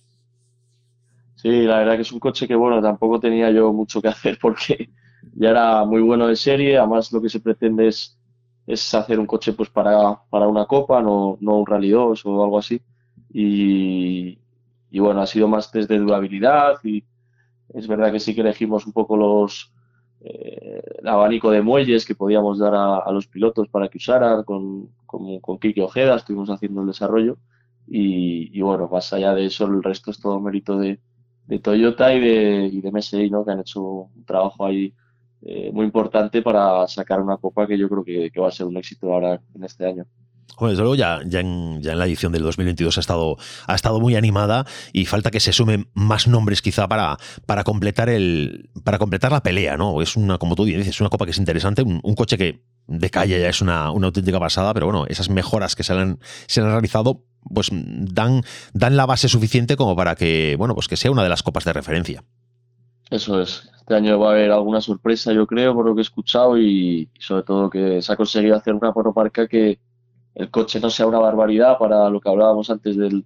Sí, 1.37 1.63
la 1.63 1.79
verdad 1.79 1.97
que 1.97 2.03
es 2.03 2.13
un 2.13 2.21
coche 2.21 2.47
que, 2.47 2.55
bueno, 2.55 2.83
tampoco 2.83 3.19
tenía 3.19 3.51
yo 3.51 3.73
mucho 3.73 4.03
que 4.03 4.09
hacer 4.09 4.39
porque 4.43 4.91
ya 5.35 5.49
era 5.49 5.87
muy 5.87 6.03
bueno 6.03 6.27
de 6.27 6.37
serie, 6.37 6.77
además 6.77 7.11
lo 7.11 7.23
que 7.23 7.31
se 7.31 7.41
pretende 7.41 7.89
es, 7.89 8.19
es 8.67 8.95
hacer 8.95 9.19
un 9.19 9.27
coche 9.27 9.55
pues 9.55 9.71
para, 9.71 10.21
para 10.29 10.47
una 10.47 10.67
Copa, 10.67 11.01
no, 11.01 11.39
no 11.41 11.61
un 11.61 11.67
Rally 11.67 11.89
2 11.89 12.27
o 12.27 12.45
algo 12.45 12.59
así. 12.59 12.83
Y, 13.33 14.39
y 14.91 14.99
bueno, 15.01 15.21
ha 15.21 15.27
sido 15.27 15.49
más 15.49 15.71
test 15.71 15.89
de 15.91 15.99
durabilidad 15.99 16.77
y 16.85 17.05
es 17.75 17.87
verdad 17.89 18.13
que 18.13 18.21
sí 18.21 18.35
que 18.35 18.41
elegimos 18.43 18.87
un 18.87 18.93
poco 18.93 19.17
los 19.17 19.73
eh, 20.21 20.83
el 21.01 21.09
abanico 21.09 21.51
de 21.51 21.63
muelles 21.63 22.05
que 22.05 22.15
podíamos 22.15 22.59
dar 22.59 22.75
a, 22.75 22.99
a 22.99 23.13
los 23.13 23.27
pilotos 23.29 23.69
para 23.69 23.89
que 23.89 23.99
usaran 23.99 24.43
con, 24.45 24.91
con, 25.07 25.39
con 25.41 25.59
Kiki 25.59 25.81
Ojeda, 25.81 26.17
estuvimos 26.17 26.51
haciendo 26.51 26.81
el 26.81 26.89
desarrollo 26.89 27.39
y, 27.87 28.51
y, 28.59 28.61
bueno, 28.63 28.89
más 28.89 29.13
allá 29.13 29.35
de 29.35 29.47
eso 29.47 29.67
el 29.67 29.83
resto 29.83 30.11
es 30.11 30.21
todo 30.21 30.41
mérito 30.41 30.79
de, 30.79 31.01
de 31.47 31.59
Toyota 31.61 32.13
y 32.15 32.21
de, 32.21 32.67
y 32.73 32.81
de 32.81 32.93
MSI, 32.93 33.31
¿no? 33.31 33.45
que 33.45 33.53
han 33.53 33.61
hecho 33.61 33.83
un 33.83 34.25
trabajo 34.25 34.67
ahí 34.67 34.95
eh, 35.43 35.71
muy 35.73 35.87
importante 35.87 36.43
para 36.43 36.87
sacar 36.89 37.21
una 37.21 37.37
copa 37.39 37.67
que 37.67 37.79
yo 37.79 37.89
creo 37.89 38.05
que 38.05 38.41
va 38.41 38.49
a 38.49 38.51
ser 38.51 38.67
un 38.67 38.77
éxito 38.77 39.13
ahora 39.13 39.41
en 39.55 39.65
este 39.65 39.87
año. 39.87 40.05
Bueno, 40.57 40.71
desde 40.71 40.83
luego 40.83 40.95
ya, 40.95 41.21
ya, 41.25 41.41
en, 41.41 41.81
la 41.83 42.07
edición 42.07 42.33
del 42.33 42.43
2022 42.43 42.97
ha 42.97 43.01
estado, 43.01 43.37
ha 43.67 43.75
estado 43.75 44.01
muy 44.01 44.17
animada 44.17 44.67
y 44.93 45.07
falta 45.07 45.31
que 45.31 45.41
se 45.41 45.53
sumen 45.53 45.89
más 45.95 46.27
nombres 46.27 46.63
quizá 46.63 46.89
para, 46.89 47.17
para, 47.47 47.65
completar, 47.65 48.09
el, 48.09 48.71
para 48.85 48.99
completar 48.99 49.31
la 49.31 49.43
pelea, 49.43 49.77
¿no? 49.77 50.03
Es 50.03 50.17
una, 50.17 50.39
como 50.39 50.57
tú 50.57 50.65
dices, 50.65 50.89
es 50.89 51.01
una 51.01 51.11
copa 51.11 51.27
que 51.27 51.31
es 51.31 51.39
interesante, 51.39 51.83
un, 51.83 52.01
un 52.03 52.15
coche 52.15 52.37
que 52.37 52.65
de 52.89 53.11
calle 53.11 53.39
ya 53.39 53.49
es 53.49 53.61
una, 53.61 53.93
una, 53.93 54.07
auténtica 54.07 54.41
pasada, 54.41 54.73
pero 54.75 54.87
bueno, 54.87 55.05
esas 55.09 55.29
mejoras 55.29 55.77
que 55.77 55.85
se 55.85 55.93
han, 55.93 56.19
se 56.47 56.61
han 56.61 56.71
realizado 56.71 57.23
pues 57.53 57.71
dan, 57.73 58.43
dan 58.73 58.97
la 58.97 59.07
base 59.07 59.29
suficiente 59.29 59.77
como 59.77 59.95
para 59.95 60.15
que, 60.17 60.57
bueno, 60.59 60.75
pues 60.75 60.89
que 60.89 60.97
sea 60.97 61.11
una 61.11 61.23
de 61.23 61.29
las 61.29 61.43
copas 61.43 61.65
de 61.65 61.73
referencia. 61.73 62.25
Eso 63.11 63.41
es. 63.41 63.71
Este 63.79 63.95
año 63.95 64.19
va 64.19 64.29
a 64.29 64.33
haber 64.33 64.51
alguna 64.51 64.81
sorpresa, 64.81 65.33
yo 65.33 65.47
creo, 65.47 65.75
por 65.75 65.87
lo 65.87 65.95
que 65.95 66.01
he 66.01 66.03
escuchado 66.03 66.59
y, 66.59 67.09
sobre 67.19 67.43
todo 67.43 67.71
que 67.71 68.03
se 68.03 68.13
ha 68.13 68.17
conseguido 68.17 68.57
hacer 68.57 68.75
una 68.75 68.93
monomarca 68.93 69.47
que 69.49 69.79
el 70.39 70.51
coche 70.51 70.81
no 70.81 70.89
sea 70.89 71.07
una 71.07 71.19
barbaridad 71.19 71.79
para 71.79 72.09
lo 72.09 72.21
que 72.21 72.29
hablábamos 72.29 72.71
antes 72.71 72.97
del, 72.97 73.25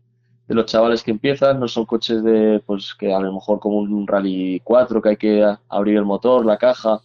de 0.48 0.55
los 0.55 0.66
chavales 0.66 1.03
que 1.03 1.12
empiezan. 1.12 1.61
No 1.61 1.68
son 1.68 1.85
coches 1.87 2.25
de, 2.25 2.61
pues 2.66 2.94
que 2.94 3.12
a 3.14 3.20
lo 3.20 3.33
mejor 3.33 3.61
como 3.61 3.79
un 3.79 4.07
Rally 4.07 4.61
4 4.64 5.01
que 5.01 5.09
hay 5.11 5.16
que 5.16 5.57
abrir 5.68 5.96
el 5.96 6.05
motor, 6.05 6.44
la 6.44 6.59
caja, 6.59 7.01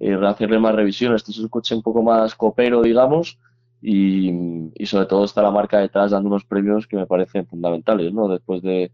eh, 0.00 0.18
hacerle 0.24 0.58
más 0.58 0.74
revisiones. 0.74 1.22
Este 1.22 1.32
es 1.32 1.38
un 1.38 1.48
coche 1.48 1.74
un 1.74 1.82
poco 1.82 2.02
más 2.02 2.34
copero, 2.34 2.82
digamos, 2.82 3.38
y, 3.82 4.30
y 4.74 4.86
sobre 4.86 5.06
todo 5.06 5.24
está 5.24 5.42
la 5.42 5.50
marca 5.50 5.78
detrás 5.78 6.12
dando 6.12 6.28
unos 6.28 6.44
premios 6.44 6.86
que 6.86 6.96
me 6.96 7.06
parecen 7.06 7.46
fundamentales, 7.46 8.12
¿no? 8.14 8.28
Después 8.28 8.62
de 8.62 8.90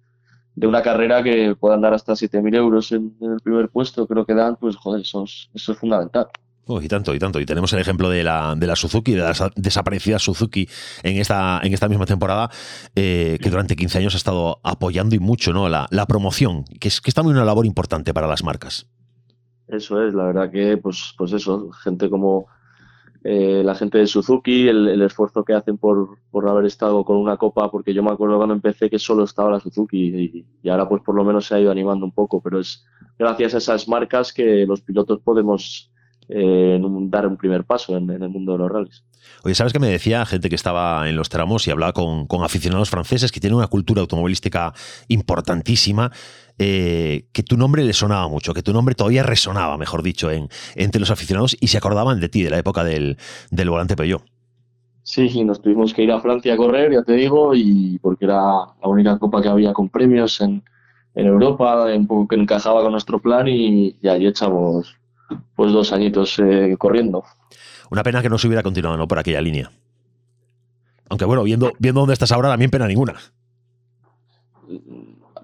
de 0.54 0.66
una 0.66 0.82
carrera 0.82 1.22
que 1.22 1.56
puedan 1.56 1.80
dar 1.80 1.94
hasta 1.94 2.12
7.000 2.12 2.54
euros 2.54 2.92
en, 2.92 3.16
el 3.20 3.40
primer 3.42 3.68
puesto, 3.68 4.06
creo 4.06 4.24
que 4.24 4.34
dan, 4.34 4.56
pues 4.56 4.76
joder, 4.76 5.02
eso 5.02 5.24
es, 5.24 5.50
eso 5.54 5.72
es 5.72 5.78
fundamental. 5.78 6.28
Y 6.66 6.88
tanto, 6.88 7.14
y 7.14 7.18
tanto. 7.18 7.40
Y 7.40 7.46
tenemos 7.46 7.72
el 7.74 7.80
ejemplo 7.80 8.08
de 8.08 8.24
la, 8.24 8.54
de 8.56 8.66
la 8.66 8.76
Suzuki, 8.76 9.12
de 9.12 9.18
la 9.18 9.52
desaparecida 9.54 10.18
Suzuki 10.18 10.68
en 11.02 11.18
esta, 11.18 11.60
en 11.62 11.74
esta 11.74 11.88
misma 11.88 12.06
temporada, 12.06 12.50
eh, 12.94 13.38
que 13.42 13.50
durante 13.50 13.76
15 13.76 13.98
años 13.98 14.14
ha 14.14 14.16
estado 14.16 14.60
apoyando 14.62 15.14
y 15.14 15.18
mucho 15.18 15.52
¿no? 15.52 15.68
la, 15.68 15.86
la 15.90 16.06
promoción, 16.06 16.64
que, 16.80 16.88
es, 16.88 17.00
que 17.00 17.10
está 17.10 17.22
muy 17.22 17.32
una 17.32 17.44
labor 17.44 17.66
importante 17.66 18.14
para 18.14 18.26
las 18.26 18.42
marcas. 18.42 18.86
Eso 19.68 20.02
es, 20.06 20.14
la 20.14 20.24
verdad 20.24 20.50
que, 20.50 20.76
pues, 20.76 21.14
pues 21.16 21.32
eso, 21.32 21.70
gente 21.70 22.08
como 22.08 22.46
eh, 23.26 23.62
la 23.64 23.74
gente 23.74 23.96
de 23.96 24.06
Suzuki, 24.06 24.68
el, 24.68 25.00
esfuerzo 25.00 25.44
que 25.44 25.54
hacen 25.54 25.78
por, 25.78 26.18
por, 26.30 26.46
haber 26.46 26.66
estado 26.66 27.02
con 27.04 27.16
una 27.16 27.38
copa, 27.38 27.70
porque 27.70 27.94
yo 27.94 28.02
me 28.02 28.10
acuerdo 28.10 28.36
cuando 28.36 28.54
empecé 28.54 28.90
que 28.90 28.98
solo 28.98 29.24
estaba 29.24 29.50
la 29.50 29.60
Suzuki 29.60 30.44
y, 30.62 30.68
ahora 30.68 30.86
pues 30.86 31.02
por 31.02 31.14
lo 31.14 31.24
menos 31.24 31.46
se 31.46 31.54
ha 31.54 31.60
ido 31.60 31.70
animando 31.70 32.04
un 32.04 32.12
poco, 32.12 32.42
pero 32.42 32.60
es 32.60 32.84
gracias 33.18 33.54
a 33.54 33.58
esas 33.58 33.88
marcas 33.88 34.30
que 34.30 34.66
los 34.66 34.82
pilotos 34.82 35.20
podemos 35.20 35.90
eh, 36.28 36.80
dar 37.08 37.26
un 37.26 37.36
primer 37.36 37.64
paso 37.64 37.96
en, 37.96 38.10
en, 38.10 38.22
el 38.22 38.28
mundo 38.28 38.52
de 38.52 38.58
los 38.58 38.70
rallies. 38.70 39.04
Oye, 39.42 39.54
¿sabes 39.54 39.72
que 39.72 39.78
me 39.78 39.88
decía 39.88 40.24
gente 40.26 40.48
que 40.48 40.54
estaba 40.54 41.08
en 41.08 41.16
los 41.16 41.28
tramos 41.28 41.66
y 41.66 41.70
hablaba 41.70 41.92
con, 41.92 42.26
con 42.26 42.44
aficionados 42.44 42.90
franceses 42.90 43.32
que 43.32 43.40
tienen 43.40 43.56
una 43.56 43.68
cultura 43.68 44.00
automovilística 44.00 44.72
importantísima? 45.08 46.10
Eh, 46.58 47.26
que 47.32 47.42
tu 47.42 47.56
nombre 47.56 47.82
le 47.82 47.92
sonaba 47.92 48.28
mucho, 48.28 48.54
que 48.54 48.62
tu 48.62 48.72
nombre 48.72 48.94
todavía 48.94 49.24
resonaba, 49.24 49.76
mejor 49.76 50.02
dicho, 50.02 50.30
en, 50.30 50.48
entre 50.76 51.00
los 51.00 51.10
aficionados 51.10 51.56
y 51.60 51.66
se 51.66 51.78
acordaban 51.78 52.20
de 52.20 52.28
ti, 52.28 52.42
de 52.42 52.50
la 52.50 52.58
época 52.58 52.84
del, 52.84 53.18
del 53.50 53.70
volante 53.70 53.96
Peugeot. 53.96 54.22
Sí, 55.02 55.44
nos 55.44 55.60
tuvimos 55.60 55.92
que 55.92 56.02
ir 56.02 56.12
a 56.12 56.20
Francia 56.20 56.54
a 56.54 56.56
correr, 56.56 56.92
ya 56.92 57.02
te 57.02 57.12
digo, 57.12 57.54
y 57.54 57.98
porque 57.98 58.24
era 58.24 58.36
la 58.40 58.88
única 58.88 59.18
copa 59.18 59.42
que 59.42 59.48
había 59.48 59.74
con 59.74 59.90
premios 59.90 60.40
en, 60.40 60.62
en 61.14 61.26
Europa, 61.26 61.86
un 61.94 62.06
poco 62.06 62.28
que 62.28 62.36
encajaba 62.36 62.82
con 62.82 62.92
nuestro 62.92 63.18
plan 63.18 63.46
y, 63.46 63.96
allí 64.08 64.26
echamos 64.26 64.96
pues 65.54 65.72
dos 65.72 65.92
añitos 65.92 66.38
eh, 66.38 66.76
corriendo. 66.78 67.24
Una 67.90 68.02
pena 68.02 68.22
que 68.22 68.28
no 68.28 68.38
se 68.38 68.46
hubiera 68.46 68.62
continuado 68.62 68.96
¿no? 68.96 69.08
por 69.08 69.18
aquella 69.18 69.40
línea. 69.40 69.70
Aunque 71.08 71.24
bueno, 71.24 71.42
viendo, 71.42 71.72
viendo 71.78 72.00
dónde 72.00 72.14
estás 72.14 72.32
ahora, 72.32 72.48
también 72.48 72.70
pena 72.70 72.86
ninguna. 72.86 73.14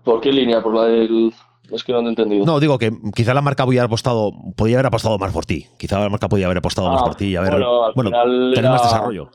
¿Por 0.04 0.20
qué 0.20 0.32
línea? 0.32 0.62
Por 0.62 0.74
la 0.74 0.84
del. 0.84 1.32
Es 1.70 1.84
que 1.84 1.92
no 1.92 2.00
he 2.00 2.08
entendido. 2.08 2.44
No, 2.44 2.58
digo 2.58 2.78
que 2.78 2.90
quizá 3.14 3.34
la 3.34 3.42
marca 3.42 3.64
podía 3.64 3.82
haber 3.82 3.90
apostado, 3.90 4.32
podía 4.56 4.76
haber 4.76 4.86
apostado 4.86 5.18
más 5.18 5.32
por 5.32 5.46
ti. 5.46 5.66
Quizá 5.78 6.00
la 6.00 6.08
marca 6.08 6.28
podía 6.28 6.46
haber 6.46 6.58
apostado 6.58 6.90
más 6.90 7.02
ah, 7.02 7.04
por 7.04 7.14
ti 7.14 7.26
y 7.26 7.36
haber. 7.36 7.52
Bueno, 7.52 7.92
bueno 7.94 8.10
tener 8.54 8.70
más 8.70 8.82
desarrollo. 8.82 9.30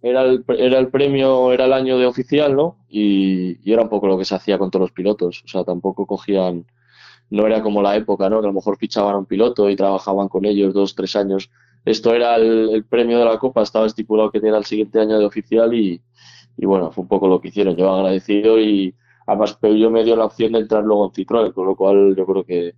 Era 0.00 0.22
el, 0.22 0.44
era 0.56 0.78
el 0.78 0.88
premio, 0.88 1.52
era 1.52 1.64
el 1.64 1.72
año 1.72 1.98
de 1.98 2.06
oficial, 2.06 2.54
¿no? 2.54 2.78
Y, 2.88 3.58
y, 3.68 3.72
era 3.72 3.82
un 3.82 3.88
poco 3.88 4.06
lo 4.06 4.16
que 4.16 4.24
se 4.24 4.34
hacía 4.34 4.56
con 4.56 4.70
todos 4.70 4.82
los 4.82 4.92
pilotos. 4.92 5.42
O 5.44 5.48
sea, 5.48 5.64
tampoco 5.64 6.06
cogían. 6.06 6.66
No 7.30 7.46
era 7.46 7.62
como 7.62 7.82
la 7.82 7.96
época, 7.96 8.28
¿no? 8.30 8.40
Que 8.40 8.46
a 8.46 8.50
lo 8.50 8.54
mejor 8.54 8.78
fichaban 8.78 9.14
a 9.14 9.18
un 9.18 9.26
piloto 9.26 9.68
y 9.68 9.76
trabajaban 9.76 10.28
con 10.28 10.44
ellos 10.44 10.72
dos, 10.74 10.94
tres 10.94 11.16
años. 11.16 11.50
Esto 11.84 12.14
era 12.14 12.36
el, 12.36 12.84
premio 12.84 13.18
de 13.18 13.24
la 13.24 13.38
Copa, 13.38 13.62
estaba 13.62 13.86
estipulado 13.86 14.30
que 14.30 14.38
era 14.38 14.58
el 14.58 14.64
siguiente 14.64 15.00
año 15.00 15.18
de 15.18 15.24
oficial 15.24 15.72
y, 15.74 16.00
y 16.56 16.66
bueno, 16.66 16.90
fue 16.90 17.02
un 17.02 17.08
poco 17.08 17.28
lo 17.28 17.40
que 17.40 17.48
hicieron. 17.48 17.76
Yo 17.76 17.92
agradecido 17.92 18.60
y 18.60 18.94
Además, 19.26 19.58
yo 19.60 19.90
me 19.90 20.04
dio 20.04 20.14
la 20.16 20.26
opción 20.26 20.52
de 20.52 20.60
entrar 20.60 20.84
luego 20.84 21.06
en 21.06 21.10
Citroën, 21.12 21.52
con 21.52 21.66
lo 21.66 21.74
cual 21.74 22.14
yo 22.16 22.24
creo 22.26 22.44
que, 22.44 22.74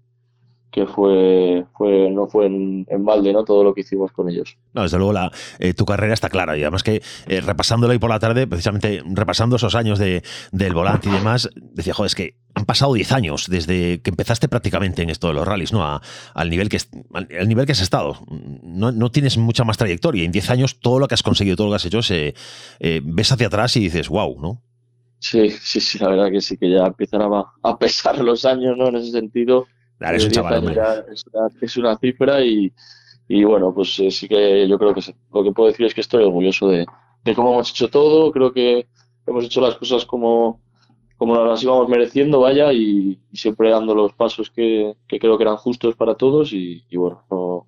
que 0.71 0.87
fue, 0.87 1.65
fue 1.77 2.11
no 2.11 2.27
fue 2.27 2.47
en, 2.47 2.87
balde 3.05 3.33
¿no? 3.33 3.45
todo 3.45 3.65
lo 3.65 3.75
que 3.75 3.81
hicimos 3.81 4.13
con 4.13 4.29
ellos. 4.29 4.57
No, 4.75 4.83
desde 4.83 4.99
luego 4.99 5.13
la, 5.13 5.31
eh, 5.59 5.75
tu 5.75 5.85
carrera 5.85 6.15
está 6.15 6.29
clara 6.29 6.57
y 6.57 6.63
además 6.63 6.83
que 6.83 7.03
eh, 7.27 7.41
repasándola 7.41 7.93
ahí 7.93 7.99
por 7.99 8.11
la 8.11 8.19
tarde, 8.19 8.47
precisamente 8.47 9.03
repasando 9.07 9.57
esos 9.57 9.75
años 9.75 9.99
de, 9.99 10.23
del 10.53 10.75
volante 10.75 11.09
y 11.09 11.13
demás, 11.13 11.49
decía, 11.57 11.95
joder, 11.95 12.09
es 12.09 12.15
que 12.15 12.37
han 12.55 12.65
pasado 12.65 12.93
10 12.95 13.13
años 13.13 13.47
desde 13.49 14.03
que 14.03 14.11
empezaste 14.11 14.49
prácticamente 14.49 15.03
en 15.03 15.11
esto 15.11 15.29
de 15.29 15.35
los 15.35 15.47
rallies, 15.47 15.73
¿no? 15.73 16.01
al, 16.35 16.51
nivel 16.51 16.69
que, 16.69 16.79
al, 17.15 17.49
nivel 17.49 17.67
que 17.67 17.73
has 17.73 17.81
estado. 17.81 18.19
No, 18.63 18.91
no, 18.91 19.11
tienes 19.11 19.39
mucha 19.39 19.65
más 19.65 19.79
trayectoria. 19.79 20.25
En 20.25 20.33
10 20.33 20.51
años 20.51 20.81
todo 20.81 20.99
lo 20.99 21.09
que 21.09 21.15
has 21.15 21.23
conseguido, 21.23 21.57
todo 21.57 21.69
lo 21.69 21.73
que 21.73 21.77
has 21.77 21.85
hecho, 21.87 22.03
se, 22.03 22.35
eh, 22.81 23.01
ves 23.05 23.31
hacia 23.33 23.47
atrás 23.47 23.77
y 23.77 23.81
dices, 23.81 24.09
wow, 24.09 24.41
¿no? 24.41 24.63
Sí, 25.21 25.51
sí, 25.51 25.81
sí, 25.81 25.99
la 25.99 26.11
verdad 26.11 26.31
que 26.31 26.41
sí, 26.41 26.57
que 26.57 26.71
ya 26.71 26.87
empiezan 26.87 27.23
a, 27.23 27.79
pesar 27.79 28.19
los 28.21 28.45
años, 28.45 28.77
¿no? 28.77 28.89
En 28.89 28.97
ese 28.97 29.11
sentido. 29.11 29.67
Es, 30.01 30.25
un 30.25 30.31
chaval, 30.31 31.07
es, 31.61 31.77
una, 31.77 31.97
cifra 31.99 32.45
y, 32.45 32.73
y 33.29 33.45
bueno, 33.45 33.75
pues 33.75 33.99
eh, 34.01 34.11
sí 34.11 34.29
que 34.29 34.69
yo 34.69 34.79
creo 34.79 34.95
que 34.95 35.03
lo 35.33 35.43
que 35.43 35.53
puedo 35.53 35.69
decir 35.69 35.87
es 35.87 35.95
que 35.95 36.01
estoy 36.01 36.25
orgulloso 36.25 36.69
de, 36.69 36.87
de, 37.25 37.35
cómo 37.35 37.53
hemos 37.55 37.71
hecho 37.71 37.89
todo. 37.89 38.31
Creo 38.33 38.53
que 38.53 38.89
hemos 39.27 39.45
hecho 39.45 39.61
las 39.61 39.77
cosas 39.77 40.07
como, 40.07 40.61
como 41.17 41.35
las 41.45 41.63
íbamos 41.63 41.89
mereciendo, 41.89 42.41
vaya, 42.41 42.73
y, 42.73 43.19
siempre 43.33 43.71
dando 43.71 43.95
los 43.95 44.13
pasos 44.13 44.51
que, 44.51 44.97
que, 45.07 45.19
creo 45.19 45.37
que 45.37 45.45
eran 45.45 45.57
justos 45.57 45.97
para 45.97 46.15
todos. 46.15 46.53
Y, 46.53 46.85
y 46.89 46.97
bueno, 46.97 47.25
no, 47.31 47.67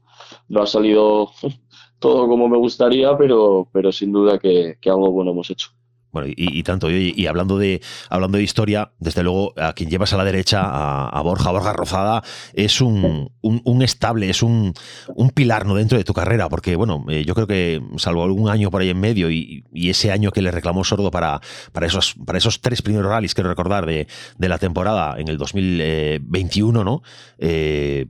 no, 0.48 0.62
ha 0.62 0.66
salido 0.66 1.30
todo 1.98 2.28
como 2.28 2.48
me 2.48 2.56
gustaría, 2.56 3.16
pero, 3.18 3.68
pero 3.72 3.90
sin 3.92 4.12
duda 4.12 4.38
que, 4.38 4.78
que 4.80 4.90
algo 4.90 5.10
bueno 5.10 5.32
hemos 5.32 5.50
hecho. 5.50 5.70
Bueno, 6.12 6.28
y, 6.36 6.62
tanto, 6.64 6.90
y, 6.90 7.26
hablando 7.26 7.56
de 7.56 7.80
hablando 8.08 8.38
de 8.38 8.44
historia, 8.44 8.92
desde 8.98 9.22
luego, 9.22 9.52
a 9.56 9.72
quien 9.74 9.90
llevas 9.90 10.12
a 10.12 10.16
la 10.16 10.24
derecha, 10.24 10.62
a, 10.64 11.20
Borja, 11.22 11.50
Borja 11.50 11.72
Rozada, 11.72 12.22
es 12.52 12.80
un, 12.80 13.30
un, 13.42 13.82
estable, 13.82 14.28
es 14.28 14.42
un, 14.42 14.74
un, 15.14 15.30
pilar 15.30 15.66
¿no? 15.66 15.74
dentro 15.76 15.96
de 15.96 16.04
tu 16.04 16.12
carrera, 16.12 16.48
porque 16.48 16.74
bueno, 16.74 17.04
eh, 17.08 17.24
yo 17.24 17.34
creo 17.34 17.46
que 17.46 17.80
salvo 17.96 18.24
algún 18.24 18.50
año 18.50 18.70
por 18.70 18.82
ahí 18.82 18.90
en 18.90 18.98
medio 18.98 19.30
y, 19.30 19.64
ese 19.72 20.12
año 20.12 20.30
que 20.30 20.42
le 20.42 20.50
reclamó 20.50 20.84
Sordo 20.84 21.10
para, 21.10 21.40
para, 21.72 21.86
esos, 21.86 22.14
para 22.26 22.38
esos 22.38 22.60
tres 22.60 22.82
primeros 22.82 23.10
rallies, 23.10 23.34
quiero 23.34 23.50
recordar, 23.50 23.86
de, 23.86 24.06
de 24.38 24.48
la 24.48 24.58
temporada 24.58 25.16
en 25.18 25.28
el 25.28 25.38
2021, 25.38 26.84
¿no? 26.84 27.02
Eh, 27.38 28.06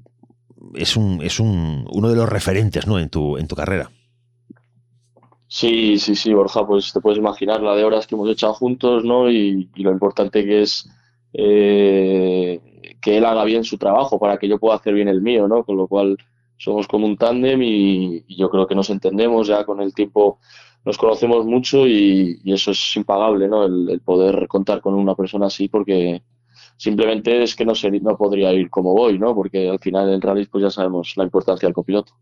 es 0.74 0.96
un, 0.96 1.20
es 1.22 1.40
un, 1.40 1.86
uno 1.90 2.08
de 2.08 2.16
los 2.16 2.28
referentes 2.28 2.86
¿no? 2.86 2.98
en, 2.98 3.08
tu, 3.08 3.36
en 3.36 3.46
tu 3.48 3.56
carrera. 3.56 3.90
Sí, 5.52 5.98
sí, 5.98 6.14
sí, 6.14 6.32
Borja, 6.32 6.64
pues 6.64 6.92
te 6.92 7.00
puedes 7.00 7.18
imaginar 7.18 7.60
la 7.60 7.74
de 7.74 7.82
horas 7.84 8.06
que 8.06 8.14
hemos 8.14 8.30
echado 8.30 8.54
juntos, 8.54 9.04
¿no? 9.04 9.28
Y, 9.28 9.68
lo 9.74 9.90
importante 9.90 10.44
que 10.44 10.62
es 10.62 10.88
eh, 11.32 12.60
que 13.00 13.18
él 13.18 13.24
haga 13.24 13.44
bien 13.44 13.64
su 13.64 13.76
trabajo 13.76 14.18
para 14.20 14.38
que 14.38 14.46
yo 14.48 14.60
pueda 14.60 14.76
hacer 14.76 14.94
bien 14.94 15.08
el 15.08 15.20
mío, 15.22 15.48
¿no? 15.48 15.64
Con 15.64 15.76
lo 15.76 15.88
cual 15.88 16.16
somos 16.56 16.86
como 16.86 17.06
un 17.06 17.16
tándem 17.16 17.60
y, 17.62 18.24
yo 18.36 18.48
creo 18.48 18.66
que 18.68 18.76
nos 18.76 18.90
entendemos 18.90 19.48
ya 19.48 19.64
con 19.64 19.80
el 19.80 19.92
tiempo, 19.92 20.38
nos 20.84 20.96
conocemos 20.98 21.44
mucho 21.46 21.86
y, 21.86 22.40
eso 22.44 22.70
es 22.70 22.96
impagable, 22.96 23.48
¿no? 23.48 23.64
El, 23.64 24.00
poder 24.04 24.46
contar 24.46 24.80
con 24.80 24.94
una 24.94 25.16
persona 25.16 25.46
así 25.46 25.68
porque 25.68 26.22
simplemente 26.76 27.42
es 27.42 27.56
que 27.56 27.64
no, 27.64 27.72
no 28.02 28.16
podría 28.16 28.52
ir 28.52 28.70
como 28.70 28.94
voy, 28.94 29.18
¿no? 29.18 29.34
Porque 29.34 29.68
al 29.68 29.80
final 29.80 30.12
en 30.12 30.20
rally 30.20 30.46
pues 30.46 30.62
ya 30.62 30.70
sabemos 30.70 31.16
la 31.16 31.24
importancia 31.24 31.66
del 31.66 31.74
copiloto. 31.74 32.12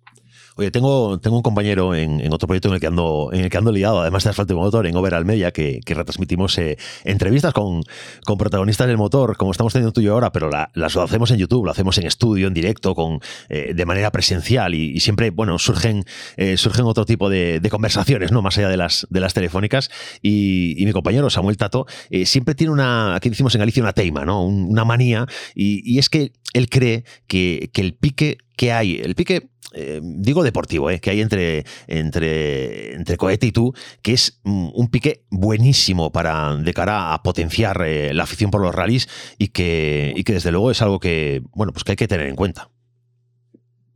Tengo, 0.72 1.20
tengo 1.20 1.36
un 1.36 1.42
compañero 1.42 1.94
en, 1.94 2.32
otro 2.32 2.48
proyecto 2.48 2.66
en 2.68 2.74
el 2.74 2.80
que 2.80 2.88
ando, 2.88 3.30
en 3.32 3.44
el 3.44 3.50
que 3.50 3.58
ando 3.58 3.70
liado, 3.70 4.00
además 4.00 4.24
de 4.24 4.30
asfalto 4.30 4.54
y 4.54 4.56
motor, 4.56 4.88
en 4.88 4.96
Over 4.96 5.24
Media, 5.24 5.52
que, 5.52 5.78
que 5.84 5.94
retransmitimos 5.94 6.58
eh, 6.58 6.76
entrevistas 7.04 7.52
con, 7.52 7.82
con, 8.24 8.38
protagonistas 8.38 8.88
del 8.88 8.96
motor, 8.96 9.36
como 9.36 9.52
estamos 9.52 9.72
teniendo 9.72 9.92
tú 9.92 10.00
y 10.00 10.04
yo 10.04 10.14
ahora, 10.14 10.32
pero 10.32 10.50
las 10.50 10.94
lo 10.94 11.02
hacemos 11.02 11.30
en 11.30 11.38
YouTube, 11.38 11.64
lo 11.64 11.70
hacemos 11.70 11.96
en 11.98 12.08
estudio, 12.08 12.48
en 12.48 12.54
directo, 12.54 12.96
con, 12.96 13.20
eh, 13.48 13.72
de 13.72 13.86
manera 13.86 14.10
presencial 14.10 14.74
y, 14.74 14.98
siempre, 14.98 15.30
bueno, 15.30 15.60
surgen, 15.60 16.04
eh, 16.36 16.56
surgen 16.56 16.86
otro 16.86 17.04
tipo 17.04 17.30
de, 17.30 17.66
conversaciones, 17.70 18.32
¿no? 18.32 18.42
Más 18.42 18.58
allá 18.58 18.68
de 18.68 18.76
las, 18.76 19.06
de 19.10 19.20
las 19.20 19.34
telefónicas. 19.34 19.90
Y, 20.22 20.82
mi 20.88 20.92
compañero 20.92 21.28
Samuel 21.28 21.58
Tato 21.58 21.86
siempre 22.24 22.54
tiene 22.54 22.72
una, 22.72 23.14
aquí 23.14 23.28
decimos 23.28 23.54
en 23.54 23.60
Galicia, 23.60 23.82
una 23.82 23.92
teima, 23.92 24.24
¿no? 24.24 24.42
una 24.42 24.86
manía, 24.86 25.26
y, 25.54 25.82
y 25.84 25.98
es 25.98 26.08
que 26.08 26.32
él 26.54 26.70
cree 26.70 27.04
que, 27.26 27.70
que 27.74 27.82
el 27.82 27.94
pique 27.94 28.38
que 28.56 28.72
hay, 28.72 28.96
el 28.96 29.14
pique 29.14 29.50
eh, 29.74 30.00
digo 30.02 30.42
deportivo, 30.42 30.90
eh, 30.90 30.98
que 30.98 31.10
hay 31.10 31.20
entre, 31.20 31.64
entre, 31.86 32.94
entre 32.94 33.16
Cohete 33.18 33.46
y 33.46 33.52
tú, 33.52 33.74
que 34.02 34.12
es 34.12 34.40
mm, 34.44 34.70
un 34.74 34.88
pique 34.88 35.24
buenísimo 35.30 36.10
para 36.10 36.56
de 36.56 36.72
cara 36.72 37.12
a 37.12 37.22
potenciar 37.22 37.82
eh, 37.84 38.14
la 38.14 38.22
afición 38.22 38.50
por 38.50 38.62
los 38.62 38.74
rallies 38.74 39.08
y 39.38 39.48
que, 39.48 40.12
y 40.16 40.24
que 40.24 40.32
desde 40.32 40.52
luego 40.52 40.70
es 40.70 40.80
algo 40.80 40.98
que, 40.98 41.42
bueno, 41.54 41.72
pues 41.72 41.84
que 41.84 41.92
hay 41.92 41.96
que 41.96 42.08
tener 42.08 42.28
en 42.28 42.36
cuenta. 42.36 42.70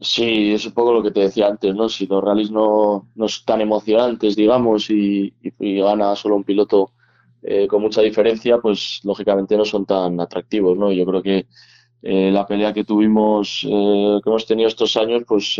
Sí, 0.00 0.52
es 0.52 0.66
un 0.66 0.72
poco 0.72 0.92
lo 0.92 1.02
que 1.02 1.12
te 1.12 1.20
decía 1.20 1.46
antes, 1.46 1.74
¿no? 1.74 1.88
Si 1.88 2.06
los 2.06 2.22
rallies 2.22 2.50
no, 2.50 3.08
no 3.14 3.28
son 3.28 3.44
tan 3.46 3.60
emocionantes, 3.60 4.34
digamos, 4.36 4.90
y, 4.90 5.32
y, 5.42 5.80
gana 5.80 6.16
solo 6.16 6.36
un 6.36 6.44
piloto 6.44 6.90
con 7.68 7.82
mucha 7.82 8.00
diferencia, 8.02 8.58
pues 8.58 9.00
lógicamente 9.02 9.56
no 9.56 9.64
son 9.64 9.84
tan 9.84 10.20
atractivos, 10.20 10.78
¿no? 10.78 10.92
Yo 10.92 11.04
creo 11.04 11.22
que 11.22 11.46
eh, 12.02 12.30
la 12.30 12.46
pelea 12.46 12.72
que 12.72 12.84
tuvimos, 12.84 13.66
eh, 13.68 14.20
que 14.22 14.30
hemos 14.30 14.46
tenido 14.46 14.68
estos 14.68 14.96
años, 14.96 15.22
pues 15.26 15.56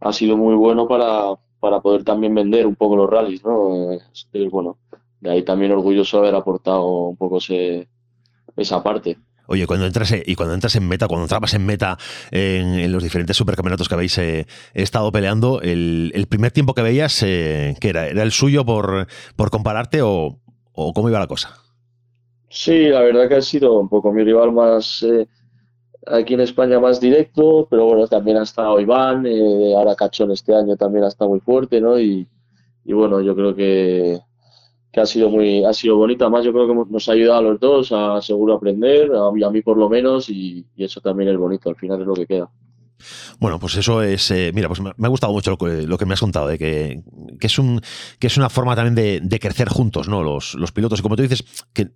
ha 0.00 0.12
sido 0.12 0.36
muy 0.36 0.54
bueno 0.54 0.86
para, 0.88 1.34
para 1.60 1.80
poder 1.80 2.04
también 2.04 2.34
vender 2.34 2.66
un 2.66 2.76
poco 2.76 2.96
los 2.96 3.10
rallies, 3.10 3.44
¿no? 3.44 3.98
bueno, 4.50 4.78
de 5.20 5.30
ahí 5.30 5.42
también 5.42 5.72
orgulloso 5.72 6.18
haber 6.18 6.34
aportado 6.34 7.08
un 7.08 7.16
poco 7.16 7.38
ese, 7.38 7.88
esa 8.56 8.82
parte. 8.82 9.18
Oye, 9.48 9.66
cuando 9.66 9.86
entras 9.86 10.12
y 10.24 10.34
cuando 10.34 10.54
entras 10.54 10.74
en 10.76 10.88
meta, 10.88 11.06
cuando 11.06 11.24
entrabas 11.24 11.54
en 11.54 11.64
meta 11.64 11.98
en, 12.30 12.90
los 12.90 13.02
diferentes 13.02 13.36
supercampeonatos 13.36 13.88
que 13.88 13.94
habéis 13.94 14.18
eh, 14.18 14.46
estado 14.74 15.12
peleando, 15.12 15.60
el, 15.62 16.26
primer 16.28 16.50
tiempo 16.50 16.74
que 16.74 16.82
veías, 16.82 17.22
eh, 17.22 17.76
¿qué 17.80 17.90
era? 17.90 18.08
¿Era 18.08 18.22
el 18.22 18.32
suyo 18.32 18.64
por, 18.64 19.06
por 19.36 19.50
compararte 19.50 20.00
o, 20.02 20.40
cómo 20.72 21.08
iba 21.08 21.20
la 21.20 21.28
cosa? 21.28 21.56
Sí, 22.48 22.88
la 22.88 23.00
verdad 23.00 23.28
que 23.28 23.36
ha 23.36 23.42
sido 23.42 23.78
un 23.78 23.88
poco 23.88 24.12
mi 24.12 24.24
rival 24.24 24.52
más 24.52 25.02
eh, 25.02 25.28
aquí 26.06 26.34
en 26.34 26.40
España 26.40 26.78
más 26.80 27.00
directo, 27.00 27.66
pero 27.70 27.86
bueno, 27.86 28.06
también 28.06 28.36
ha 28.36 28.42
estado 28.42 28.80
Iván, 28.80 29.26
eh, 29.26 29.74
ahora 29.76 29.96
Cachón 29.96 30.30
este 30.30 30.54
año 30.54 30.76
también 30.76 31.04
ha 31.04 31.08
estado 31.08 31.30
muy 31.30 31.40
fuerte, 31.40 31.80
¿no? 31.80 31.98
Y, 31.98 32.26
bueno, 32.84 33.20
yo 33.20 33.34
creo 33.34 33.54
que, 33.54 34.20
ha 34.96 35.04
sido 35.04 35.28
muy 35.28 35.62
ha 35.64 35.74
sido 35.74 35.96
bonito. 35.96 36.24
Además, 36.24 36.44
yo 36.44 36.52
creo 36.52 36.68
que 36.68 36.90
nos 36.90 37.08
ha 37.08 37.12
ayudado 37.12 37.38
a 37.38 37.42
los 37.42 37.60
dos 37.60 37.92
a 37.92 38.22
seguro 38.22 38.54
aprender, 38.54 39.10
a 39.14 39.50
mí, 39.50 39.60
por 39.60 39.76
lo 39.76 39.88
menos, 39.88 40.30
y, 40.30 40.64
eso 40.76 41.00
también 41.00 41.30
es 41.30 41.36
bonito. 41.36 41.68
Al 41.68 41.76
final 41.76 42.00
es 42.00 42.06
lo 42.06 42.14
que 42.14 42.26
queda. 42.26 42.50
Bueno, 43.38 43.58
pues 43.58 43.76
eso 43.76 44.02
es. 44.02 44.30
Eh, 44.30 44.52
mira, 44.54 44.68
pues 44.68 44.80
me, 44.80 44.90
ha 44.90 45.08
gustado 45.08 45.32
mucho 45.32 45.50
lo 45.50 45.98
que, 45.98 46.06
me 46.06 46.14
has 46.14 46.20
contado, 46.20 46.48
de 46.48 46.56
que, 46.56 47.02
es 47.40 47.58
un 47.58 47.82
que 48.18 48.28
es 48.28 48.36
una 48.38 48.48
forma 48.48 48.74
también 48.74 49.20
de, 49.28 49.38
crecer 49.38 49.68
juntos, 49.68 50.08
¿no? 50.08 50.22
Los, 50.22 50.54
los, 50.54 50.72
pilotos. 50.72 51.00
Y 51.00 51.02
como 51.02 51.16
tú 51.16 51.22
dices, 51.22 51.44
que 51.74 51.90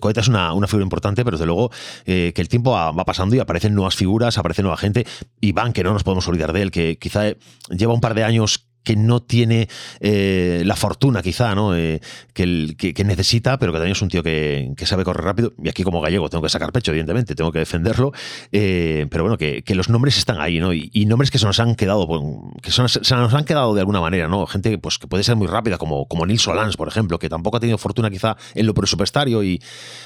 Coeta 0.00 0.20
es 0.20 0.28
una, 0.28 0.52
figura 0.66 0.82
importante, 0.82 1.24
pero 1.24 1.36
desde 1.36 1.46
luego 1.46 1.70
eh, 2.04 2.32
que 2.34 2.42
el 2.42 2.48
tiempo 2.48 2.72
va, 2.72 2.92
pasando 3.04 3.36
y 3.36 3.38
aparecen 3.38 3.74
nuevas 3.74 3.96
figuras, 3.96 4.38
aparece 4.38 4.62
nueva 4.62 4.76
gente. 4.76 5.06
Iván, 5.40 5.72
que 5.72 5.82
no 5.82 5.92
nos 5.92 6.04
podemos 6.04 6.26
olvidar 6.28 6.52
de 6.52 6.62
él, 6.62 6.70
que 6.70 6.98
quizá 6.98 7.32
lleva 7.70 7.94
un 7.94 8.00
par 8.00 8.14
de 8.14 8.24
años 8.24 8.66
que 8.86 8.94
no 8.94 9.20
tiene 9.20 9.68
eh, 9.98 10.62
la 10.64 10.76
fortuna, 10.76 11.20
quizá, 11.20 11.56
¿no? 11.56 11.74
Eh, 11.76 12.00
que, 12.32 13.04
necesita, 13.04 13.58
pero 13.58 13.72
que 13.72 13.78
también 13.78 13.92
es 13.92 14.00
un 14.00 14.08
tío 14.08 14.22
que, 14.22 14.72
sabe 14.84 15.02
correr 15.02 15.24
rápido. 15.24 15.52
Y 15.60 15.68
aquí, 15.68 15.82
como 15.82 16.00
gallego, 16.00 16.30
tengo 16.30 16.42
que 16.42 16.48
sacar 16.48 16.70
pecho, 16.70 16.92
evidentemente, 16.92 17.34
tengo 17.34 17.50
que 17.50 17.58
defenderlo. 17.58 18.12
Eh, 18.52 19.08
pero 19.10 19.24
bueno, 19.24 19.36
que, 19.38 19.64
los 19.74 19.88
nombres 19.88 20.16
están 20.18 20.40
ahí, 20.40 20.60
¿no? 20.60 20.72
Y, 20.72 21.04
nombres 21.06 21.32
que 21.32 21.38
se 21.38 21.46
nos 21.46 21.58
han 21.58 21.74
quedado, 21.74 22.06
pues, 22.06 22.22
que 22.62 22.70
se 22.70 22.80
nos 22.80 23.34
han 23.34 23.44
quedado 23.44 23.74
de 23.74 23.80
alguna 23.80 24.00
manera, 24.00 24.28
¿no? 24.28 24.46
Gente 24.46 24.78
pues, 24.78 24.98
que 24.98 25.08
puede 25.08 25.24
ser 25.24 25.34
muy 25.34 25.48
rápida, 25.48 25.78
como, 25.78 26.06
como 26.06 26.24
Nils 26.24 26.42
Solans, 26.42 26.76
por 26.76 26.86
ejemplo, 26.86 27.18
que 27.18 27.28
tampoco 27.28 27.56
ha 27.56 27.60
tenido 27.60 27.78
fortuna, 27.78 28.08
quizá, 28.08 28.36
en 28.54 28.66
lo 28.66 28.74
presupuestario. 28.74 29.42
Y 29.42 29.60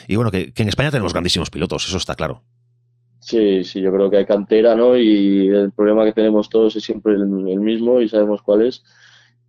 bueno, 0.08 0.30
que 0.30 0.54
en 0.56 0.68
España 0.68 0.90
tenemos 0.90 1.12
grandísimos 1.12 1.50
pilotos, 1.50 1.86
eso 1.86 1.98
está 1.98 2.14
claro. 2.14 2.42
Sí, 3.20 3.64
sí, 3.64 3.83
yo 3.83 3.92
creo 3.92 4.11
que 4.11 4.16
hay 4.16 4.26
cantera, 4.26 4.74
¿no? 4.74 4.96
Y 4.96 5.48
el 5.48 5.72
problema 5.72 6.04
que 6.04 6.12
tenemos 6.12 6.48
todos 6.48 6.74
es 6.74 6.83
siempre 6.83 7.14
el, 7.14 7.26
mismo 7.26 8.00
y 8.00 8.09
sabemos 8.09 8.40
cuál 8.42 8.62
es. 8.62 8.83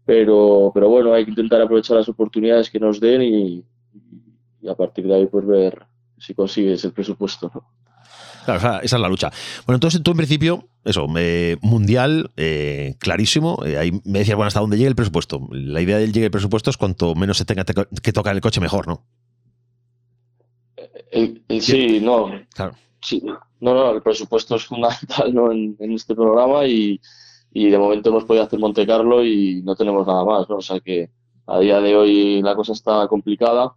Pero, 0.06 0.72
pero 0.74 0.90
bueno, 0.90 1.14
hay 1.14 1.24
que 1.24 1.32
intentar 1.32 1.62
aprovechar 1.62 1.98
las 1.98 2.10
oportunidades 2.10 2.70
que 2.70 2.80
nos 2.80 3.00
den 3.00 3.22
y, 3.22 3.64
a 4.68 4.76
partir 4.76 5.08
de 5.08 5.16
ahí 5.16 5.26
pues 5.26 5.46
ver 5.46 5.86
si 6.18 6.34
consigues 6.34 6.84
el 6.84 6.92
presupuesto. 6.92 7.50
Claro, 8.44 8.60
esa, 8.60 8.80
es 8.80 8.92
la 8.92 9.08
lucha. 9.08 9.32
Bueno, 9.66 9.78
entonces 9.78 10.04
tú 10.04 10.12
en 10.12 10.18
principio, 10.18 10.68
eso, 10.84 11.08
mundial, 11.62 12.32
eh, 12.36 12.96
clarísimo. 13.00 13.64
Eh, 13.66 13.78
ahí 13.78 13.92
me 14.04 14.20
decías, 14.20 14.36
bueno, 14.36 14.48
hasta 14.48 14.60
dónde 14.60 14.78
llegue 14.78 14.90
el 14.90 14.96
presupuesto. 14.96 15.48
La 15.52 15.80
idea 15.80 15.98
del 15.98 16.12
llegue 16.12 16.26
el 16.26 16.32
presupuesto 16.32 16.70
es 16.72 16.78
cuanto 16.78 17.16
menos 17.16 17.38
se 17.38 17.46
tenga 17.46 17.64
que 17.64 18.14
tocar 18.14 18.36
el 18.36 18.42
coche, 18.42 18.60
mejor, 18.60 18.88
¿no? 18.88 19.06
Eh, 21.12 21.42
sí, 21.60 22.00
no. 22.02 22.32
Claro. 22.54 22.76
Sí, 23.02 23.24
no, 23.62 23.74
no, 23.74 23.92
el 23.92 24.02
presupuesto 24.02 24.56
es 24.56 24.66
fundamental 24.66 25.34
¿no? 25.34 25.52
en, 25.52 25.78
este 25.94 26.16
programa 26.16 26.66
y, 26.66 27.00
de 27.54 27.78
momento 27.78 28.10
hemos 28.10 28.26
podido 28.26 28.44
hacer 28.44 28.60
Monte 28.60 28.86
Carlo 28.86 29.24
y 29.26 29.62
no 29.64 29.76
tenemos 29.76 30.06
nada 30.08 30.26
más, 30.26 30.50
¿no? 30.50 30.58
O 30.58 30.62
sea 30.62 30.80
que 30.80 31.10
a 31.48 31.60
día 31.60 31.80
de 31.82 31.96
hoy 31.96 32.42
la 32.42 32.56
cosa 32.56 32.74
está 32.74 33.08
complicada, 33.08 33.74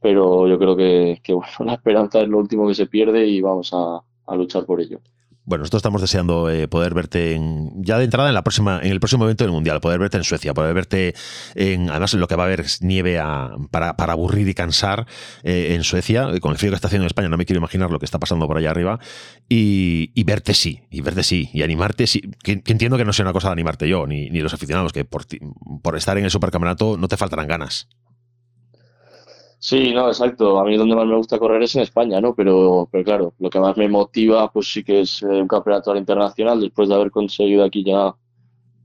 pero 0.00 0.48
yo 0.48 0.58
creo 0.58 0.76
que, 0.76 1.20
que 1.22 1.32
bueno, 1.34 1.48
la 1.66 1.74
esperanza 1.74 2.20
es 2.20 2.28
lo 2.28 2.38
último 2.38 2.66
que 2.68 2.74
se 2.74 2.86
pierde 2.86 3.26
y 3.26 3.40
vamos 3.40 3.72
a 3.72 4.02
luchar 4.36 4.64
por 4.66 4.80
ello. 4.80 5.00
Bueno, 5.44 5.62
nosotros 5.62 5.80
estamos 5.80 6.00
deseando 6.00 6.50
eh, 6.50 6.68
poder 6.68 6.94
verte 6.94 7.34
en, 7.34 7.82
ya 7.82 7.98
de 7.98 8.04
entrada 8.04 8.28
en 8.28 8.34
la 8.34 8.44
próxima, 8.44 8.78
en 8.82 8.92
el 8.92 9.00
próximo 9.00 9.24
evento 9.24 9.44
del 9.44 9.52
Mundial, 9.52 9.80
poder 9.80 9.98
verte 9.98 10.16
en 10.16 10.24
Suecia, 10.24 10.52
poder 10.52 10.74
verte 10.74 11.14
en, 11.54 11.88
lo 11.88 12.28
que 12.28 12.36
va 12.36 12.44
a 12.44 12.46
haber 12.46 12.66
nieve 12.80 13.20
para, 13.70 13.90
aburrir 13.90 14.46
y 14.48 14.54
cansar 14.54 15.06
eh, 15.42 15.74
en 15.74 15.82
Suecia, 15.82 16.28
con 16.40 16.52
el 16.52 16.58
frío 16.58 16.70
que 16.70 16.76
está 16.76 16.88
haciendo 16.88 17.04
en 17.04 17.08
España, 17.08 17.28
no 17.28 17.36
me 17.36 17.46
quiero 17.46 17.58
imaginar 17.58 17.90
lo 17.90 17.98
que 17.98 18.04
está 18.04 18.18
pasando 18.18 18.46
por 18.46 18.58
allá 18.58 18.70
arriba, 18.70 19.00
y, 19.48 20.22
verte 20.24 20.54
sí, 20.54 20.82
y 20.90 21.00
verte 21.00 21.22
sí, 21.22 21.50
y 21.52 21.62
animarte 21.62 22.06
sí, 22.06 22.20
que, 22.42 22.52
entiendo 22.52 22.96
que 22.98 23.04
no 23.04 23.12
sea 23.12 23.24
una 23.24 23.32
cosa 23.32 23.48
de 23.48 23.52
animarte 23.52 23.88
yo, 23.88 24.06
ni, 24.06 24.30
ni 24.30 24.40
los 24.40 24.52
aficionados, 24.52 24.92
que 24.92 25.04
por, 25.04 25.24
por 25.82 25.96
estar 25.96 26.18
en 26.18 26.24
el 26.24 26.30
supercampeonato 26.30 26.96
no 26.98 27.08
te 27.08 27.16
faltarán 27.16 27.48
ganas. 27.48 27.88
Sí, 29.62 29.92
no, 29.92 30.08
exacto. 30.08 30.58
A 30.58 30.64
mí 30.64 30.76
donde 30.76 30.96
más 30.96 31.06
me 31.06 31.16
gusta 31.16 31.38
correr 31.38 31.62
es 31.62 31.74
en 31.76 31.82
España, 31.82 32.18
¿no? 32.20 32.34
Pero, 32.34 32.88
pero 32.90 33.04
claro, 33.04 33.34
lo 33.38 33.50
que 33.50 33.60
más 33.60 33.76
me 33.76 33.88
motiva, 33.88 34.50
pues 34.50 34.72
sí 34.72 34.82
que 34.82 35.00
es 35.02 35.22
eh, 35.22 35.26
un 35.26 35.46
campeonato 35.48 35.94
internacional 35.94 36.60
después 36.60 36.88
de 36.88 36.94
haber 36.94 37.10
conseguido 37.10 37.62
aquí 37.64 37.84
ya 37.84 38.14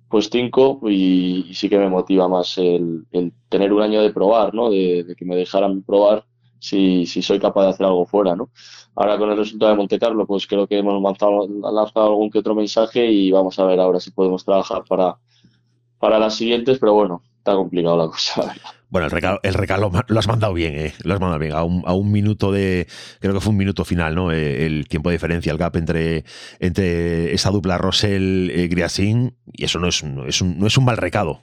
pues 0.09 0.29
cinco 0.31 0.79
y, 0.89 1.53
sí 1.53 1.69
que 1.69 1.79
me 1.79 1.89
motiva 1.89 2.27
más 2.27 2.57
el, 2.57 3.05
tener 3.49 3.73
un 3.73 3.81
año 3.83 4.01
de 4.01 4.11
probar, 4.11 4.53
¿no? 4.53 4.69
De, 4.69 5.15
que 5.17 5.25
me 5.25 5.35
dejaran 5.37 5.81
probar 5.83 6.25
si, 6.59 7.05
si 7.05 7.21
soy 7.21 7.39
capaz 7.39 7.63
de 7.63 7.69
hacer 7.69 7.85
algo 7.85 8.05
fuera, 8.05 8.35
¿no? 8.35 8.49
Ahora 8.95 9.17
con 9.17 9.31
el 9.31 9.37
resultado 9.37 9.71
de 9.71 9.77
Monte 9.77 9.99
Carlo, 9.99 10.27
pues 10.27 10.45
creo 10.47 10.67
que 10.67 10.77
hemos 10.77 11.01
lanzado, 11.01 11.47
lanzado 11.47 12.07
algún 12.07 12.29
que 12.29 12.39
otro 12.39 12.55
mensaje 12.55 13.05
y 13.11 13.31
vamos 13.31 13.57
a 13.59 13.65
ver 13.65 13.79
ahora 13.79 13.99
si 13.99 14.11
podemos 14.11 14.43
trabajar 14.45 14.83
para 14.87 16.19
las 16.19 16.35
siguientes, 16.35 16.79
pero 16.79 16.93
bueno, 16.93 17.23
está 17.45 17.55
complicado 17.55 17.95
la 17.95 18.07
cosa. 18.07 18.55
Bueno, 18.89 19.05
el 19.05 19.11
regalo, 19.11 19.39
el 19.43 19.53
regalo 19.53 19.91
lo 20.07 20.19
has 20.19 20.27
mandado 20.27 20.53
bien, 20.53 20.73
¿eh? 20.75 20.93
Lo 21.03 21.13
has 21.13 21.19
mandado 21.19 21.39
bien. 21.39 21.53
A 21.53 21.63
un, 21.63 21.83
a 21.85 21.93
un 21.93 22.11
minuto 22.11 22.51
de. 22.51 22.87
Creo 23.19 23.33
que 23.33 23.39
fue 23.39 23.51
un 23.51 23.57
minuto 23.57 23.85
final, 23.85 24.15
¿no? 24.15 24.31
Eh, 24.31 24.65
el 24.65 24.87
tiempo 24.87 25.09
de 25.09 25.15
diferencia, 25.15 25.51
el 25.51 25.57
gap 25.57 25.75
entre, 25.75 26.23
entre 26.59 27.33
esa 27.33 27.51
dupla 27.51 27.77
Rosell-Griasin. 27.77 29.27
Eh, 29.27 29.33
y 29.53 29.65
eso 29.65 29.79
no 29.79 29.87
es, 29.89 30.03
no 30.03 30.25
es, 30.25 30.41
un, 30.41 30.57
no 30.57 30.65
es 30.65 30.77
un 30.77 30.85
mal 30.85 30.97
recado. 30.97 31.41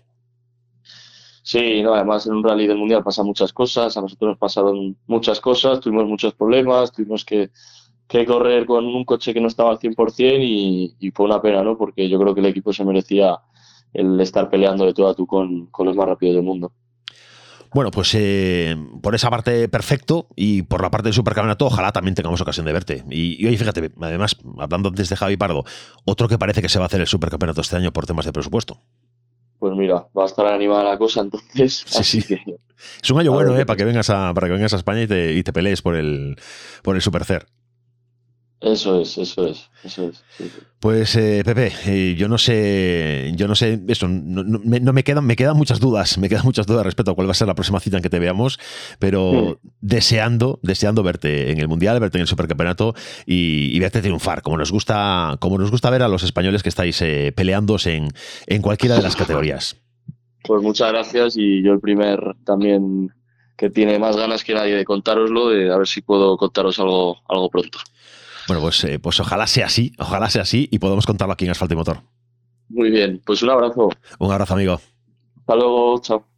Sí, 1.43 1.83
no, 1.83 1.95
además 1.95 2.27
en 2.27 2.35
un 2.35 2.45
rally 2.45 2.67
del 2.67 2.79
mundial 2.79 3.05
pasan 3.05 3.27
muchas 3.27 3.53
cosas. 3.53 3.97
A 3.97 4.01
nosotros 4.01 4.31
nos 4.31 4.39
pasaron 4.39 4.97
muchas 5.07 5.41
cosas, 5.41 5.79
tuvimos 5.81 6.07
muchos 6.07 6.35
problemas, 6.35 6.91
tuvimos 6.91 7.25
que, 7.25 7.51
que 8.09 8.25
correr 8.25 8.67
con 8.67 8.87
un 8.87 9.05
coche 9.05 9.35
que 9.35 9.41
no 9.41 9.49
estaba 9.49 9.71
al 9.71 9.79
100% 9.79 10.39
y, 10.41 10.97
y 10.99 11.11
fue 11.13 11.27
una 11.27 11.41
pena, 11.41 11.63
¿no? 11.63 11.77
Porque 11.77 12.09
yo 12.09 12.19
creo 12.19 12.35
que 12.35 12.41
el 12.41 12.47
equipo 12.47 12.73
se 12.73 12.85
merecía 12.85 13.39
el 13.93 14.21
estar 14.21 14.51
peleando 14.51 14.87
de 14.87 14.95
todo 14.95 15.09
a 15.09 15.15
tú 15.15 15.27
con, 15.27 15.67
con 15.67 15.87
los 15.87 15.97
más 15.97 16.07
rápidos 16.07 16.37
del 16.37 16.45
mundo. 16.45 16.73
Bueno, 17.75 17.91
pues 17.91 18.15
eh, 18.15 18.77
por 19.03 19.15
esa 19.15 19.31
parte 19.31 19.67
perfecto 19.69 20.27
y 20.37 20.63
por 20.63 20.83
la 20.83 20.91
parte 20.91 21.09
del 21.09 21.15
supercampeonato 21.15 21.67
ojalá 21.67 21.91
también 21.91 22.15
tengamos 22.15 22.41
ocasión 22.41 22.67
de 22.67 22.73
verte. 22.73 23.05
Y, 23.09 23.47
hoy 23.47 23.57
fíjate, 23.57 23.91
además, 23.99 24.37
hablando 24.59 24.91
antes 24.91 25.09
de 25.09 25.17
Javi 25.17 25.39
Pardo, 25.39 25.65
otro 26.05 26.29
que 26.29 26.37
parece 26.37 26.61
que 26.61 26.69
se 26.69 26.79
va 26.79 26.85
a 26.85 26.87
hacer 26.87 27.01
el 27.01 27.07
supercampeonato 27.07 27.63
este 27.63 27.77
año 27.77 27.93
por 27.93 28.05
temas 28.05 28.27
de 28.27 28.33
presupuesto. 28.33 28.79
Pues 29.59 29.75
mira, 29.75 30.07
va 30.17 30.25
a 30.25 30.27
estar 30.27 30.47
animada 30.47 30.85
la 30.85 30.99
cosa 30.99 31.23
entonces. 31.23 31.85
Sí, 31.87 32.21
sí. 32.21 32.37
Es 33.03 33.11
un 33.11 33.21
año 33.21 33.33
bueno, 33.33 33.57
eh, 33.57 33.65
para 33.65 33.77
que 33.77 33.85
vengas 33.85 34.11
a, 34.11 34.35
para 34.35 34.49
que 34.49 34.55
vengas 34.55 34.75
a 34.75 34.77
España 34.77 35.03
y 35.03 35.07
te, 35.07 35.33
y 35.33 35.43
te 35.43 35.53
pelees 35.53 35.81
por 35.81 35.97
el, 35.97 36.37
por 36.83 36.97
el 36.97 37.01
Supercer. 37.01 37.47
Eso 38.63 39.01
es, 39.01 39.19
eso 39.19 39.49
es, 39.49 39.69
eso 39.83 40.09
es. 40.09 40.23
Pues 40.79 41.17
eh, 41.17 41.43
Pepe, 41.45 41.73
eh, 41.85 42.15
yo 42.17 42.29
no 42.29 42.39
sé, 42.39 43.33
yo 43.35 43.49
no 43.49 43.57
sé 43.57 43.81
eso, 43.89 44.07
no, 44.07 44.61
me, 44.63 45.03
quedan, 45.03 45.27
me 45.27 45.35
quedan 45.35 45.57
muchas 45.57 45.81
dudas, 45.81 46.17
me 46.17 46.29
quedan 46.29 46.45
muchas 46.45 46.69
dudas 46.69 46.87
respecto 46.87 47.11
a 47.11 47.15
cuál 47.17 47.27
va 47.27 47.33
a 47.33 47.35
ser 47.35 47.49
la 47.49 47.57
próxima 47.57 47.81
cita 47.81 47.97
en 47.97 48.05
que 48.05 48.09
te 48.09 48.21
veamos, 48.21 48.61
pero 49.01 49.59
deseando, 49.81 50.61
deseando 50.63 51.03
verte 51.03 51.51
en 51.51 51.59
el 51.59 51.67
mundial, 51.67 51.99
verte 51.99 52.19
en 52.19 52.23
el 52.23 52.29
supercampeonato 52.29 52.95
y, 53.27 53.77
verte 53.81 54.01
triunfar, 54.01 54.43
como 54.43 54.57
nos 54.57 54.71
gusta, 54.71 55.39
como 55.41 55.59
nos 55.59 55.73
gusta 55.73 55.91
ver 55.91 56.03
a 56.03 56.09
los 56.09 56.23
españoles 56.23 56.63
que 56.63 56.69
estáis 56.69 57.03
eh, 57.03 57.33
peleándose 57.35 57.97
en, 57.97 58.09
en 58.47 58.63
cualquiera 58.63 58.95
de 58.95 59.03
las 59.03 59.17
categorías. 59.17 59.77
Pues 60.45 60.63
muchas 60.63 60.93
gracias 60.93 61.37
y 61.37 61.63
yo 61.63 61.73
el 61.73 61.81
primer 61.81 62.21
también 62.45 63.13
que 63.57 63.71
tiene 63.71 63.99
más 63.99 64.17
ganas 64.17 64.45
que 64.45 64.55
nadie 64.55 64.77
de 64.77 64.85
contároslo, 64.85 65.49
de 65.49 65.73
a 65.73 65.77
ver 65.77 65.87
si 65.87 66.01
puedo 66.01 66.37
contaros 66.37 66.79
algo, 66.79 67.19
algo 67.29 67.49
pronto. 67.51 67.79
Bueno, 68.47 68.63
pues, 68.63 68.83
eh, 68.85 68.99
pues 68.99 69.21
ojalá 69.21 69.47
sea 69.47 69.67
así, 69.67 69.93
ojalá 69.99 70.29
sea 70.31 70.43
así 70.43 70.69
y 70.71 70.79
podamos 70.79 71.07
contarlo 71.07 71.33
aquí 71.33 71.45
en 71.45 71.51
Asfalto 71.53 71.75
y 71.75 71.77
Motor. 71.77 72.03
Muy 72.69 72.91
bien, 72.91 73.21
pues 73.25 73.43
un 73.43 73.51
abrazo. 73.51 73.91
Un 74.19 74.33
abrazo, 74.33 74.55
amigo. 74.55 74.81
Hasta 75.41 75.57
luego, 75.57 76.01
chao. 76.01 76.32